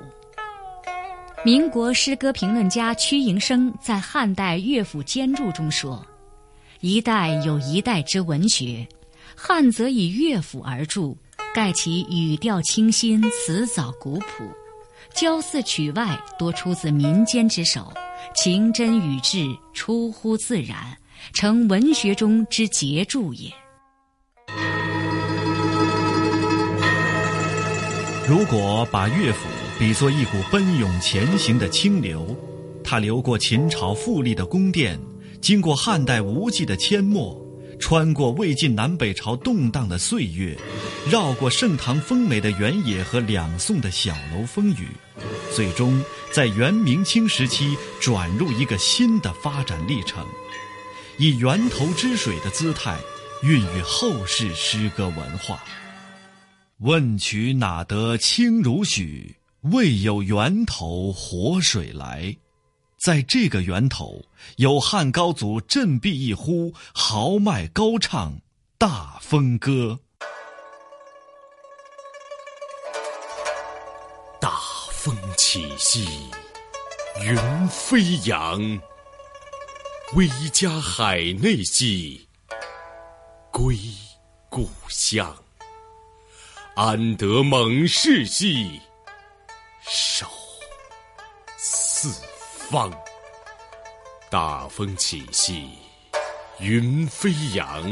[1.43, 6.03] 民国诗歌评论家屈营生在《汉代乐府兼注》中说
[6.79, 8.87] ：“一代有一代之文学，
[9.35, 11.13] 汉则以乐府而著。”
[11.53, 14.43] 盖其语调清新，词藻古朴，
[15.13, 17.93] 骄肆曲外多出自民间之手，
[18.35, 20.97] 情真语质出乎自然，
[21.33, 23.51] 成文学中之杰著也。
[28.29, 32.37] 如果把乐府比作一股奔涌前行的清流，
[32.83, 34.99] 它流过秦朝富丽的宫殿，
[35.41, 37.41] 经过汉代无际的阡陌。
[37.79, 40.55] 穿过魏晋南北朝动荡的岁月，
[41.11, 44.87] 绕过盛唐丰美的原野和两宋的小楼风雨，
[45.51, 50.25] 最终在元明清时期转入一个新的发展历程，
[51.19, 52.99] 以源头之水的姿态，
[53.43, 55.63] 孕育后世诗歌文化。
[56.79, 59.37] 问渠哪得清如许？
[59.71, 62.35] 为有源头活水来。
[62.99, 64.25] 在这个源头，
[64.57, 68.39] 有汉高祖振臂一呼，豪迈高唱
[68.77, 69.99] 大风歌。
[74.41, 74.57] 大
[74.91, 76.05] 风起兮，
[77.21, 78.59] 云飞扬；
[80.15, 82.27] 威加海内兮，
[83.51, 83.75] 归
[84.47, 85.35] 故乡。
[86.75, 88.79] 安得猛士兮，
[89.81, 90.27] 守
[91.57, 92.13] 四。
[92.69, 92.91] 方
[94.29, 95.69] 大风起兮，
[96.59, 97.83] 云飞扬；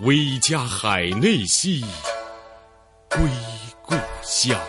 [0.00, 1.84] 威加海内兮，
[3.08, 3.20] 归
[3.82, 4.60] 故乡。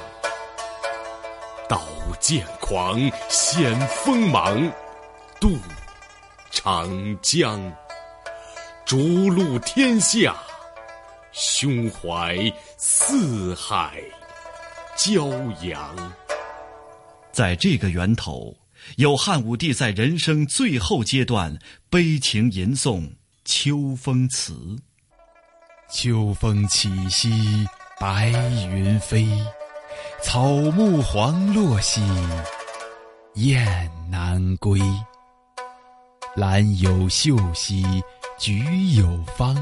[1.67, 1.81] 刀
[2.19, 4.71] 剑狂，显锋芒，
[5.39, 5.57] 渡
[6.53, 7.59] 长江。
[8.85, 10.35] 逐鹿天下，
[11.31, 12.37] 胸怀
[12.77, 14.01] 四海
[14.95, 15.29] 骄
[15.67, 16.13] 阳。
[17.31, 18.55] 在这个源头。
[18.97, 21.57] 有汉武帝在人生最后阶段
[21.89, 22.99] 悲情吟诵
[23.45, 24.53] 《秋风词》：
[25.89, 27.65] 秋风起兮
[27.97, 29.25] 白云飞，
[30.21, 32.01] 草木黄落兮
[33.35, 34.81] 雁南归。
[36.35, 37.83] 兰有秀兮
[38.39, 38.63] 菊
[38.95, 39.55] 有芳，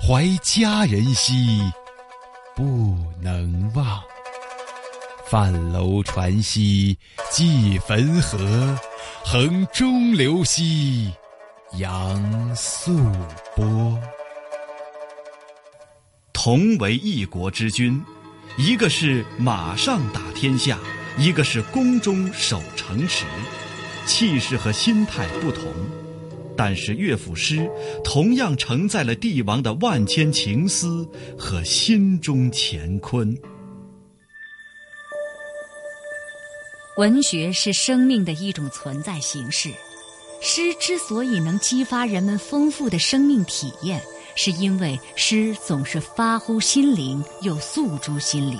[0.00, 1.60] 怀佳人兮
[2.54, 4.00] 不能忘。
[5.26, 6.96] 范楼船兮
[7.32, 8.78] 济汾河，
[9.24, 11.12] 横中流兮
[11.72, 12.96] 扬素
[13.56, 14.00] 波。
[16.32, 18.00] 同为一国之君，
[18.56, 20.78] 一个是马上打天下，
[21.18, 23.24] 一个是宫中守城池，
[24.08, 25.70] 气势和心态不同，
[26.56, 27.70] 但是乐府诗
[28.02, 31.06] 同样承载了帝王的万千情思
[31.38, 33.36] 和心中乾坤。
[36.96, 39.68] 文学是生命的一种存在形式，
[40.40, 44.02] 诗之所以能激发人们丰富的生命体验，
[44.34, 48.58] 是因为诗总是发乎心灵，又诉诸心灵。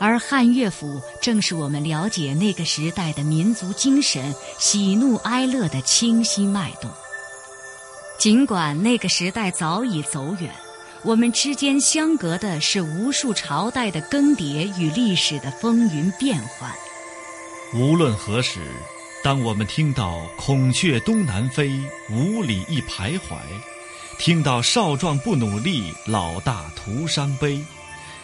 [0.00, 6.90] 而汉乐府正是我们了解那个时代的民族精神、喜怒哀乐的清晰脉动。
[8.18, 10.52] 尽管那个时代早已走远，
[11.02, 16.70] 我们之间相隔的是无数朝代的更迭与历史的风云变幻。
[17.74, 18.60] 无论何时，
[19.22, 21.70] 当我们听到“孔雀东南飞，
[22.10, 23.36] 五里一徘徊”，
[24.18, 27.64] 听到“少壮不努力，老大徒伤悲”，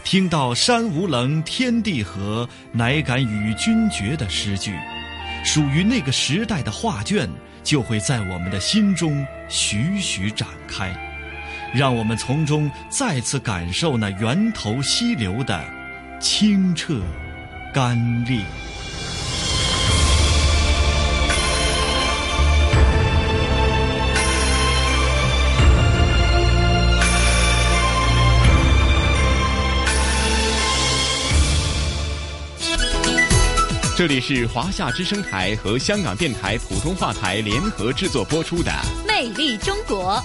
[0.05, 4.79] 听到“山无棱，天地合，乃敢与君绝”的诗句，
[5.43, 7.27] 属于那个时代的画卷
[7.63, 10.95] 就会在我们的心中徐徐展开，
[11.75, 15.65] 让我们从中再次感受那源头溪流的
[16.21, 17.01] 清澈、
[17.73, 18.43] 甘冽。
[34.05, 38.71] 这里是华夏之声台和香港电台普通话台联合制作播出的
[39.09, 40.17] 《魅力中国》。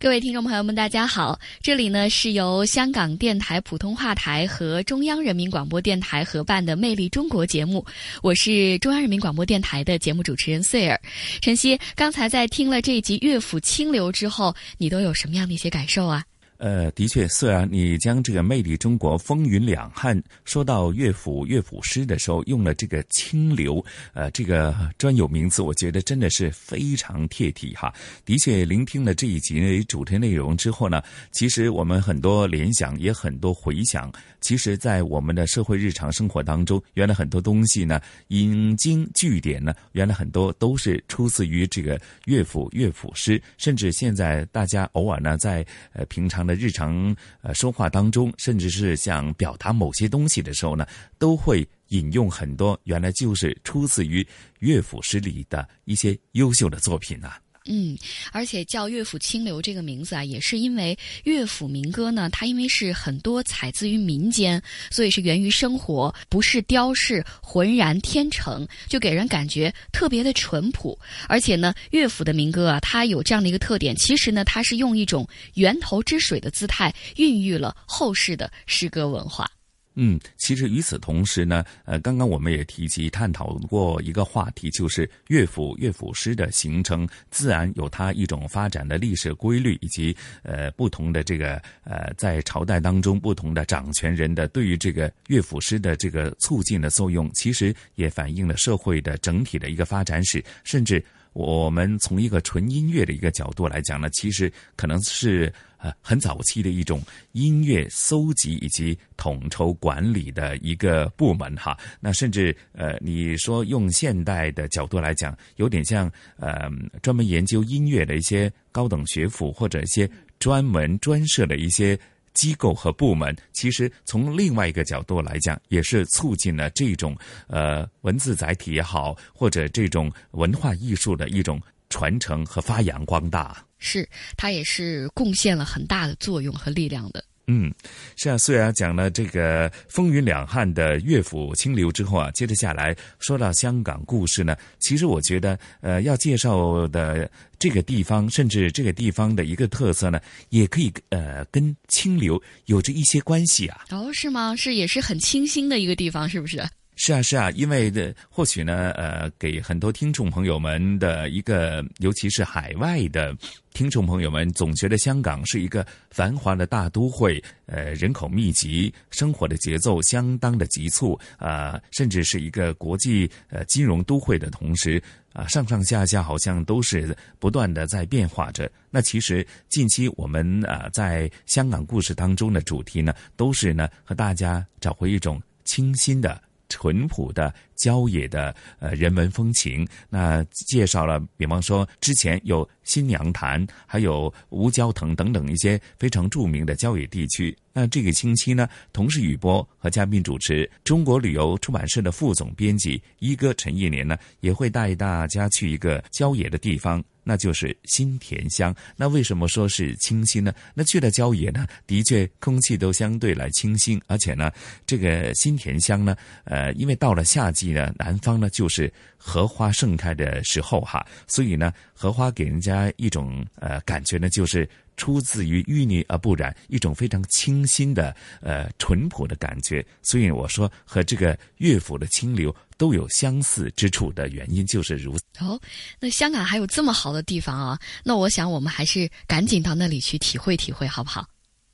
[0.00, 1.38] 各位听众朋友们，大家好！
[1.62, 7.86] 这里呢是由香港电台普通话台和中央人民广播电台合办的《魅力中国》节目，
[8.20, 11.00] 我是中央人民广播电台的节目主持人穗儿。
[11.40, 16.24] 晨曦，刚才在听了这一集《乐府清流》之后，你都有什么样的一些感受啊？
[16.62, 23.84] 呃，的确，虽然你将这个“魅力中国”风云两汉说到乐府乐府诗的时候，用了这个“清流”
[24.14, 27.92] 呃这个专有名词，我觉得真的是非常贴题哈。
[28.24, 31.02] 的确，聆听了这一集主题内容之后呢，
[31.32, 34.12] 其实我们很多联想，也很多回想。
[34.40, 50.86] 其实，在我们的社会日常生活当中，原来很多东西呢，引经据典呢，原来很多都是出自于这个乐府乐府诗，甚至现在大家偶尔呢，在呃平常的日常呃说话当中，甚至是想表达某些东西的时候呢，
[51.18, 54.26] 都会引用很多原来就是出自于
[54.58, 57.38] 乐府诗里的一些优秀的作品啊。
[57.66, 57.96] 嗯，
[58.32, 64.60] 而且叫乐府清流这个名字啊，也是因为乐府民歌呢，它因为是很多采自于民间，
[64.90, 70.98] 所以是源于生活，不是雕饰，浑然天成，就给人感觉特别的淳朴。
[71.28, 79.48] 而且呢，乐府的民歌啊，它有这样的一个特点，其实呢，它是用一种源头之水的姿态，孕育了后世的诗歌文化。
[79.94, 105.52] 嗯，其实与此同时呢，呃，刚刚我们也提及探讨过一个话题，就是乐府乐府诗的形成，自然有它一种发展的历史规律，以及呃不同的这个呃在朝代当中不同的掌权人的对于这个乐府诗的这个促进的作用，其实也反映了社会的整体的一个发展史，甚至我们从一个纯音乐的一个角度来讲呢，其实可能是。
[105.82, 107.02] 呃，很早期的一种
[107.32, 111.76] 音乐搜集以及统筹管理的一个部门哈。
[111.98, 116.70] 那甚至呃，你说用现代的角度来讲，有点像呃，
[117.02, 120.08] 专门研究音乐的一些高等学府或者一些
[120.38, 121.98] 专门专设的一些
[122.32, 123.36] 机构和部门。
[123.52, 127.16] 其实从另外一个角度来讲，也是促进了这种
[127.48, 131.60] 呃文字载体也好，或者这种文化艺术的一种
[131.90, 133.64] 传承和发扬光大。
[133.82, 137.22] 是，它也是贡献了很大的作用和力量的。
[137.48, 137.74] 嗯，
[138.16, 138.38] 是啊。
[138.38, 147.28] 虽然讲了这个风云两汉的乐府清流之后啊，接着下来说到香港故事呢，其实我觉得，呃，要介绍的
[147.58, 150.20] 这个地方，甚至这个地方的一个特色呢，
[150.50, 153.86] 也可以呃跟清流有着一些关系啊。
[153.90, 154.54] 哦，是吗？
[154.54, 156.64] 是，也是很清新的一个地方，是不是？
[157.04, 163.36] 是啊，是啊，因为的或许呢，呃，给很多听众朋友们的一个，尤其是海外的
[163.72, 178.70] 听众朋友们，总觉得香港是一个繁华的大都会，呃，人口密集，生活的节奏相当的急促，啊，甚至是一个国际呃金融都会的同时，啊，上上下下好像都是不断的在变化着。
[178.90, 186.40] 那其实近期我们啊，在香港故事当中的主题呢，都是呢和大家找回一种清新的。
[186.72, 197.56] 淳朴的郊野的呃人文风情，那介绍了，比方说之前有新娘潭，还有吴蛟腾等等一些非常著名的郊野地区。
[197.74, 207.02] 那这个星期呢，同事雨波和嘉宾主持，中国旅游出版社的副总编辑一哥陈一年呢，也会带大家去一个郊野的地方。
[207.24, 208.74] 那就是新田乡。
[208.96, 210.52] 那为什么说是清新呢？
[210.74, 214.50] 那去了郊野呢，的确空气都相对来清新，而且呢，
[214.86, 229.84] 这个新田乡呢，呃，因为到了夏季呢，南方呢就是荷花盛开的时候哈，所以呢，荷花给人家一种呃感觉呢，就是出自于淤泥而不染，一种非常清新的呃淳朴的感觉。
[230.02, 232.54] 所以我说和这个乐府的清流。
[232.82, 235.22] 都有相似之处的原因就是如此。
[235.38, 235.56] 哦，
[236.00, 237.78] 那香港还有这么好的地方啊！
[238.02, 241.24] 那我想我们还是赶紧到那里去体会体会，好不好？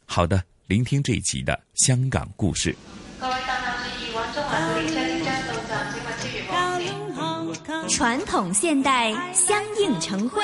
[0.05, 2.77] 好的，聆听这一集的香港故事。
[7.89, 10.43] 传统现代相映成辉，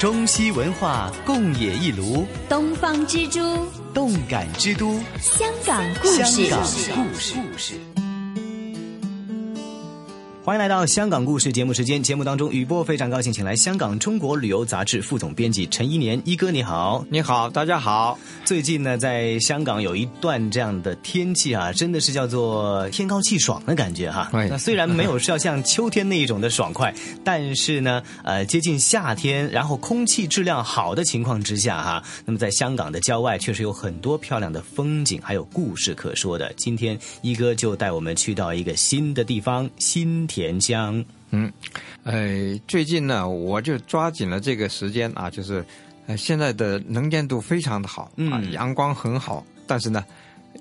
[0.00, 3.40] 中西文化共冶一炉，东方之珠。
[3.92, 6.48] 动感之都，香港故事。
[6.48, 7.97] 香港故事。
[10.48, 12.02] 欢迎来到香港故事节目时间。
[12.02, 18.18] 节目当中，雨波非常高兴，请来香港中国旅游杂志副总编辑陈一年一哥，你好，你好，大家好。
[18.46, 24.30] 最近呢，在香港有一段这样的天气啊，真的是叫做天高气爽的感觉哈。
[24.32, 36.50] 那虽然没有是要像秋天那一种的爽快，但是呢，呃，接近夏天，然后空气质量好的情况之下哈，那么在香港的郊外确实有很多漂亮的风景，还有故事可说的。
[36.56, 40.37] 今天一哥就带我们去到一个新的地方——新田。
[40.38, 41.52] 田江，嗯，
[42.04, 45.64] 呃，最近呢，我就抓紧了这个时间啊，就是，
[46.06, 50.04] 呃，现在的能见度非常的好，啊，阳光很好，但是呢，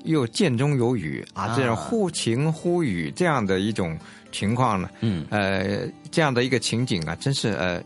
[0.06, 3.96] 又间中有雨啊，这样忽晴忽雨这样的一种
[4.32, 7.80] 情况呢，嗯，呃，这样的一个情景啊，真是呃，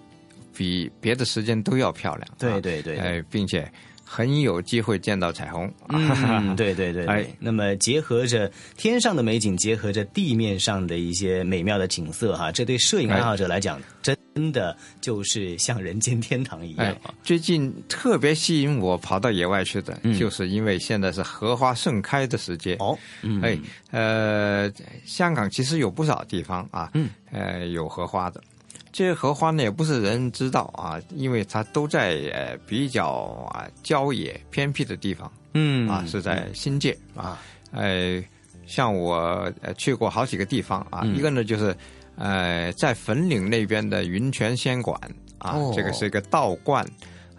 [0.56, 3.70] 比别的时间都要漂亮，对对对，呃，并且。
[4.14, 16.94] 很有机会见到彩虹，嗯， 对对对，哎，那么结合着天上的美景，结合着地面上的一些美妙的景色，哈，这对摄影爱好者来讲，真的就是像人间天堂一样。
[17.24, 22.76] 最近特别吸引我跑到野外去的，就是因为现在是荷花盛开的时节。
[22.80, 23.00] 哦，
[23.42, 23.58] 哎，
[23.92, 24.70] 呃，
[25.06, 28.44] 香港其实有不少地方啊，嗯，呃，有荷花的。
[28.92, 33.08] 这些荷花呢，也不是人人知道啊，因为它都在呃比较
[33.52, 37.40] 啊郊野偏僻的地方，嗯啊是在新界啊，
[37.72, 38.24] 呃
[38.66, 41.76] 像我去过好几个地方啊，一个呢就是
[42.16, 45.00] 呃在粉岭那边的云泉仙馆
[45.38, 46.86] 啊，这个是一个道观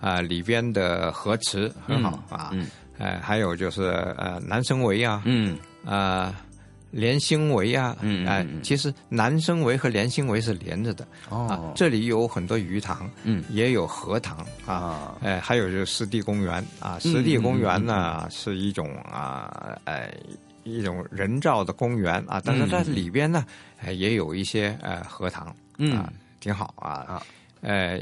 [0.00, 2.50] 啊里边的河池很好啊，
[2.98, 3.82] 呃还有就是
[4.16, 5.58] 呃南生围啊，嗯。
[5.84, 6.34] 啊。
[6.92, 11.08] 连星围啊，哎，其实南生围和连星围是连着的。
[11.30, 16.98] 哦，这里有很多鱼塘，嗯，也有荷塘啊，哎，还有就是湿地公园啊。
[16.98, 20.14] 湿地公园呢是一种啊，哎，
[20.64, 23.44] 一种人造的公园啊，但是它里边呢，
[23.86, 26.06] 也有一些呃荷塘，嗯，
[26.40, 26.92] 挺好啊。
[27.08, 27.22] 啊，
[27.62, 27.98] 呃，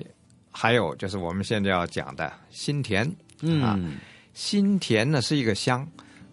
[0.50, 3.08] 还有就是我们现在要讲的新田，
[3.40, 3.98] 嗯，
[4.34, 5.86] 新田呢是一个乡，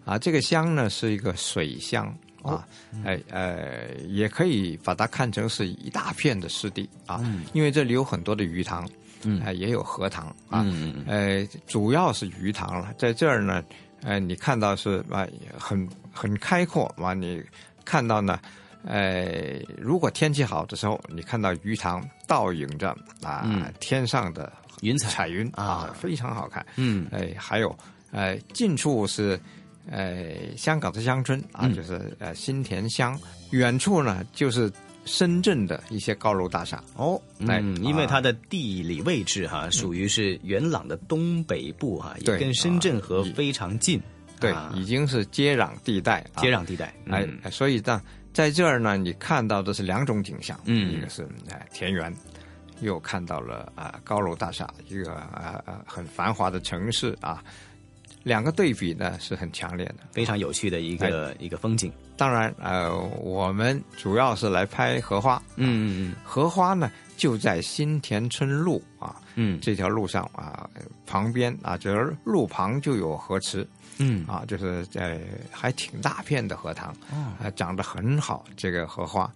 [0.04, 2.12] 啊，这个乡呢是一个水乡。
[2.48, 2.66] 啊，
[3.04, 7.20] 哎呃，也可以把它看成是一大片的湿地啊，
[7.52, 8.88] 因为这里有很多的鱼塘，
[9.22, 10.64] 嗯，也有荷塘啊，
[11.06, 13.62] 呃，主要是鱼塘了，在这儿呢，
[14.02, 15.26] 呃，你看到是啊，
[15.58, 17.42] 很很开阔完你
[17.84, 18.40] 看到呢，
[18.84, 25.08] 呃，如果天气好的时候，你看到鱼塘倒影着啊，天上的云彩。
[25.10, 27.76] 彩云啊，非常好看，嗯，哎，还有
[28.10, 29.38] 呃，近处是。
[29.90, 33.18] 呃，香港的乡村啊，就是呃新田乡，
[33.50, 34.70] 远处呢就是
[35.04, 36.82] 深圳的一些高楼大厦。
[36.94, 44.00] 哦，嗯，因为它的地理位置哈，属于是元朗的东北部哈，也跟深圳河非常近。
[44.38, 46.94] 对，已经是接壤地带，接壤地带。
[47.10, 48.00] 哎，所以呢，
[48.32, 52.14] 在这儿呢，你看到的是两种景象，嗯，一个是哎田园，
[52.80, 57.42] 又看到了啊高楼大厦，一个啊啊很繁华的城市啊。
[58.22, 61.92] 两个对比呢是很强烈的，非常有趣的一个一个风景。
[62.16, 65.40] 当然，呃，我们主要是来拍荷花。
[65.56, 70.68] 嗯嗯嗯，荷花呢就在新田村路啊，嗯，这条路上啊，
[71.06, 73.66] 旁边啊，就是路旁就有河池。
[74.00, 78.44] 嗯啊，就是在还挺大片的荷塘，啊，长得很好。
[78.56, 79.28] 这个荷花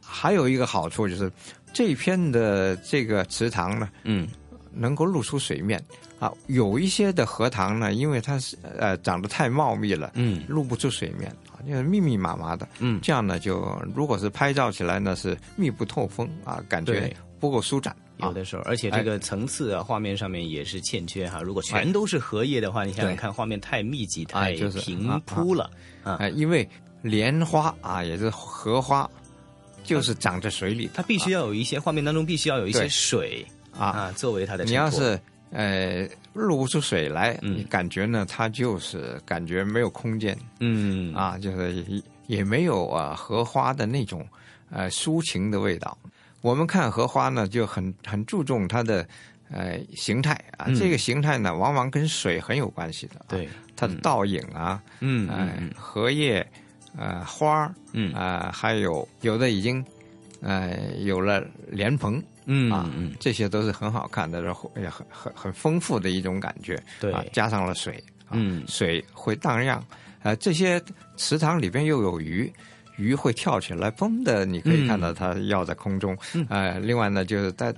[0.00, 1.30] 还有一个好处就是
[1.72, 4.26] 这片的这个池塘呢，嗯，
[4.72, 5.82] 能够露出水面。
[6.18, 17.96] 啊，有一些的荷塘呢，因为它是呃长得太茂密了，嗯，露不出水面啊，就是密密麻麻的，嗯，这样呢就如果是拍照起来呢是密不透风啊，感觉不够舒展。
[18.18, 21.40] 有的时候，而且这个层次啊，画面上面也是欠缺哈。
[21.40, 25.70] 如果全都是荷叶的话，你想想看，画面太密集、太平铺了
[26.04, 26.28] 啊。
[26.34, 26.68] 因为
[27.00, 29.10] 莲花啊，也是荷花，
[29.84, 33.42] 就是长在水里，它必须要有一些画面当中必须要有一些水
[33.86, 34.64] 啊，作为它的。
[34.64, 35.18] 你要是。
[35.52, 38.24] 呃，露不出水来，你感觉呢？
[38.28, 44.24] 它就是感觉没有空间，嗯啊，就是也也没有啊荷花的那种
[44.70, 45.98] 呃抒情的味道。
[46.40, 49.04] 我们看荷花呢，就很很注重它的
[49.50, 53.16] 呃形态啊，这个形态呢，往往跟水很有关系的。
[53.26, 55.28] 对，它的倒影啊，嗯，
[55.74, 56.46] 荷叶，
[56.96, 59.84] 呃，花嗯啊，还有有的已经
[60.42, 62.22] 呃有了莲蓬。
[62.52, 62.90] 嗯啊，
[63.20, 66.82] 这些都是很好看的，然后也很很很丰富的一种感觉。
[66.98, 69.80] 对，加上了水，嗯，水会荡漾，
[70.24, 70.82] 呃，这些
[71.16, 72.52] 池塘里边又有鱼，
[72.96, 76.16] 鱼会跳起来，嘣的，你可以看到它要在空中。
[76.48, 77.72] 呃，另外呢，就是它，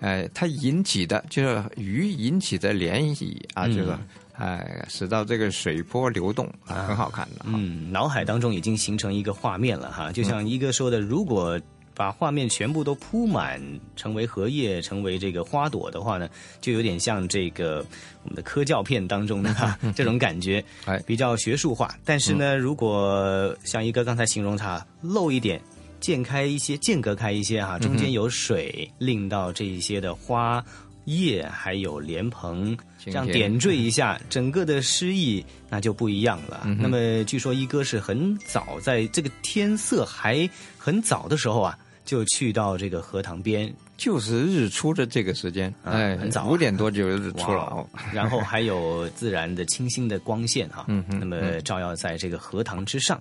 [0.00, 3.96] 呃，它引起的就是鱼引起的涟漪啊，就是
[4.32, 7.44] 哎，使到这个水波流动，很好看的。
[7.44, 11.56] 嗯，脑海当中已经形成一个画面了哈，就像一哥说的，如果。
[11.96, 13.60] 把画面全部都铺满，
[13.96, 16.28] 成为荷叶，成为这个花朵的话呢，
[16.60, 17.84] 就有点像这个
[18.22, 19.52] 我们的科教片当中的
[19.96, 20.62] 这种感觉，
[21.06, 21.98] 比较学术化。
[22.04, 25.60] 但是呢，如果像一哥刚才形容它露一点。
[25.98, 30.62] 间开一些，间隔开一些哈，中间有水，令到这一些的花
[31.06, 36.64] 叶还有莲蓬，这样点缀一下，整个的诗意那就不一样了。
[36.78, 41.76] 那么据说一哥是很早，在这个天色还很早的时候啊，
[42.06, 43.70] 就去到这个荷塘边。
[43.98, 47.86] 就是日出的这个时间，哎，很早，五点多就日出了。
[48.12, 53.18] 然后还有自然的清新的光线哈，嗯那么照耀在这个荷塘之上。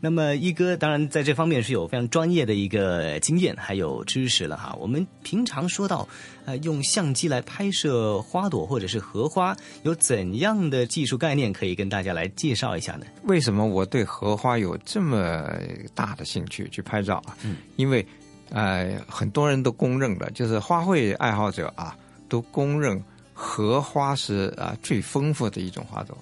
[0.00, 4.76] 那么一哥当然在这方面是有非常专业的一个经验还有知识了哈。
[4.78, 6.06] 我们平常说到，
[6.44, 13.06] 呃，用相机来拍摄花朵或者是荷花，有怎样的技术概念可以跟大家来介绍一下呢？
[13.22, 15.50] 为什么我对荷花有这么
[15.94, 17.34] 大的兴趣去拍照啊？
[17.44, 18.06] 嗯，因为。
[18.50, 21.96] 呃，很多人都公认的，就是花卉爱好者啊，
[22.28, 23.02] 都公认
[23.34, 26.16] 荷花是啊最丰富的一种花朵。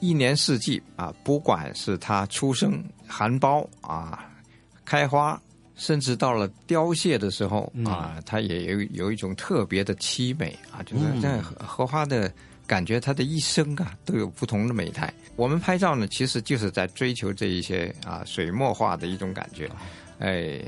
[0.00, 4.28] 一年四季啊，不管是它出生、含苞啊、
[4.84, 5.40] 开花，
[5.76, 12.30] 甚至到了凋谢的时候啊，它也有有一种特别的凄美啊，就是在荷花的
[12.66, 15.12] 感觉，它的一生啊都有不同的美态。
[15.36, 19.70] 我们拍照呢，其实就是在追求这一些啊水墨画的一种感觉，
[20.18, 20.62] 哎。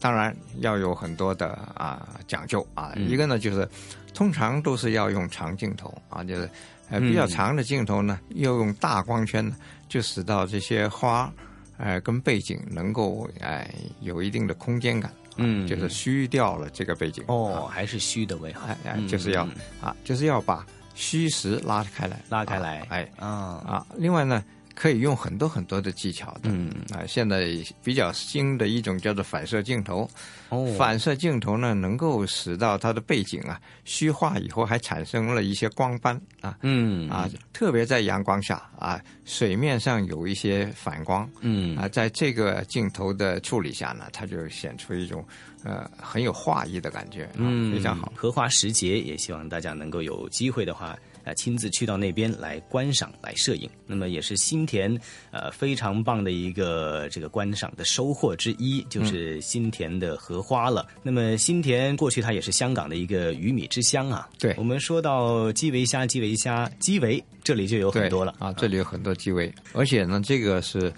[0.00, 3.68] 当然要有很多的啊讲究啊，一个呢就是，
[4.14, 6.48] 通常都是要用长镜头啊，就是
[6.88, 9.54] 呃比较长的镜头呢，要用大光圈呢，
[9.88, 11.30] 就使到这些花，
[11.76, 13.70] 呃跟背景能够哎
[14.00, 19.46] 有一定的空间感，嗯，就是虚掉了这个背景哦，还是虚的为好，哎，就是要
[19.82, 23.28] 啊，就是要把虚实拉开来，拉开来，哎啊。
[23.66, 24.42] 啊，另外呢。
[24.80, 26.70] 可以用很多很多的技巧的，嗯。
[26.90, 27.54] 啊，现在
[27.84, 30.08] 比较新的一种叫做反射镜头，
[30.48, 37.10] 哦，反射镜头呢，能够使到它的背景啊虚化以后还产生了一些光斑啊，嗯。
[37.10, 41.76] 啊，特别在阳光下啊，水面上有一些反光，嗯。
[41.76, 45.22] 啊，在这个镜头的处理下呢，它就显出一种
[45.62, 48.10] 呃很有画意的感觉，嗯，非常好。
[48.16, 50.96] 荷花时节，也希望大家能够有机会的话。
[51.24, 54.98] 啊，亲自去到那边来观赏、来摄影，那么也是新田
[55.30, 60.86] 呃非常棒的一个这个观赏的收获之一，就是新田的荷花了。
[61.02, 64.28] 那么新田过去它也是香港的一个鱼米之乡啊。
[64.38, 70.92] 对，我们说到基围虾、基围虾、基围，这里就有很多了啊，这里有很多基围，而且呢，这个是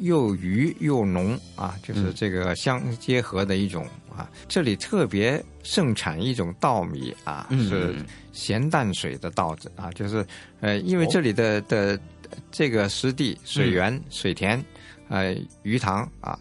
[0.00, 3.86] 又鱼又浓啊，就是这个相结合的一种。
[4.16, 7.94] 啊，这里特别盛产一种稻米啊，是
[8.32, 10.26] 咸淡水的稻子啊，就是
[10.60, 12.00] 呃，因为这里的的
[12.50, 14.58] 这个湿地、水源、水田，
[15.10, 16.38] 呃，鱼塘啊，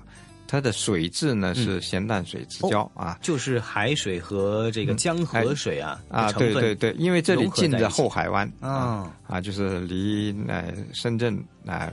[0.47, 11.91] 它的水质呢是咸淡水之交啊，就是海水和这个江河水啊啊，对对对，因为这里近着后海湾啊啊，就是离呃深圳啊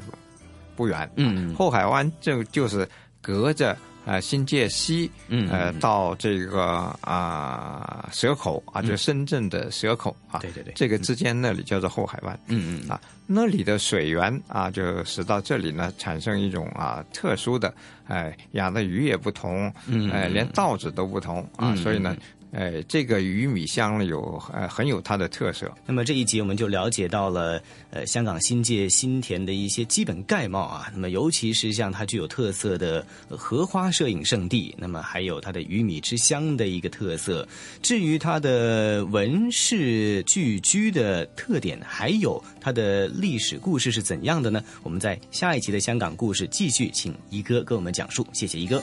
[0.82, 2.88] 不远，嗯，后海湾就就是
[3.20, 3.76] 隔着。
[4.04, 6.60] 呃，新界西，嗯呃，到这个
[7.02, 17.72] 啊蛇口啊，就深圳的蛇口啊，对对对，这个之间那里叫做后海湾，嗯嗯啊，那里的水源啊，就使到这里呢产生一种啊特殊的，
[18.08, 19.72] 哎，养的鱼也不同，
[20.10, 22.16] 哎，连稻子都不同啊，所以呢。
[22.53, 25.72] 哎，这个鱼米香有呃很有它的特色。
[25.86, 30.90] 那么这一集我们就了解到了呃香港新界新田的一些基本概貌啊。
[30.92, 37.48] 那么尤其是像它具有特色的荷花摄影圣地，那么还有它的鱼米之乡的一个特色。
[37.80, 44.62] 至于它的文饰聚居的特点，还有它的历史故事是怎样的呢？
[44.82, 48.26] 我们在下一集的香港故事继续请一哥跟我们讲述。
[48.34, 48.82] 谢谢一哥。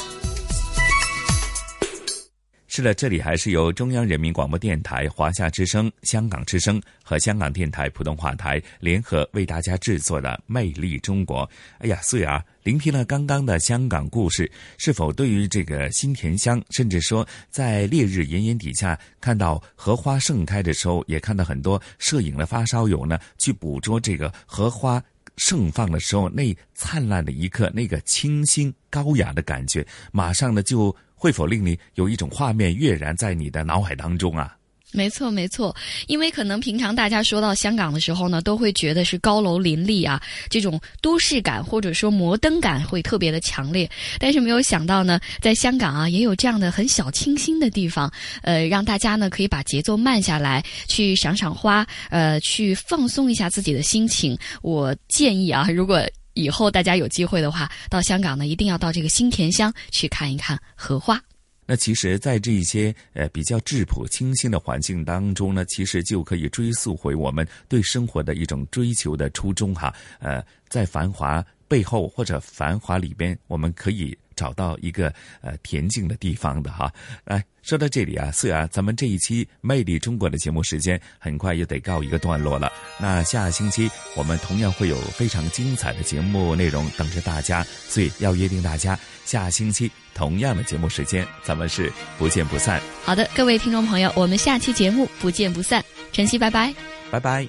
[2.73, 11.45] 是的，这里还是由中央人民广播电台、华夏之声、香港之声和香港电台普通话台联合为大家制作的《魅力中国》。
[11.79, 25.03] 哎呀，穗儿，聆听了刚刚的香港故事，是否对于这个新田乡，甚至说在烈日炎炎底下看到荷花盛开的时候，也看到很多摄影的发烧友呢，去捕捉这个荷花
[25.35, 30.95] 盛放的时候那灿烂的一刻，那个清新高雅的感觉，马上呢就。
[31.21, 34.57] 会否令你有一种画面跃然在你的脑海当中啊？
[34.91, 35.73] 没错，没错，
[36.07, 40.19] 因为可能平常大家说到香港的时候呢，都会觉得是高楼林立啊，
[40.49, 43.87] 这种都市感或者说摩登感会特别的强烈。
[44.17, 48.11] 但是没有想到呢，在香港啊，也有这样的很小清新的地方，
[48.41, 54.35] 呃，让大家呢可以把节奏慢下来，去赏赏花，呃，去放松一下自己的心情。
[54.63, 56.01] 我建议啊，如果
[56.41, 61.21] 以后大家有机会的话，到香港呢，一定要到这个新田乡去看一看荷花。
[61.67, 69.93] 那其实，在这一些呃比较质朴清新的环境当中呢，其实就可以追溯回我们对生活的一种追求的初衷哈。
[70.19, 74.17] 呃，在繁华背后或者繁华里边，我们可以。
[74.41, 76.91] 找到一个呃恬静的地方的哈，
[77.25, 82.71] 来说到这里啊，素雅，咱们这一期《魅力中国》的节目时间很快又得告一个段落了。
[82.99, 92.81] 那下星期我们同样会有非常精彩的节目内容等着大家，所以要约定大家下星期同样的节目时间，咱们是不见不散。
[93.03, 95.85] 好的，各位听众朋友，我们下期节目不见不散。
[96.11, 96.73] 晨曦，拜拜，
[97.11, 97.47] 拜拜。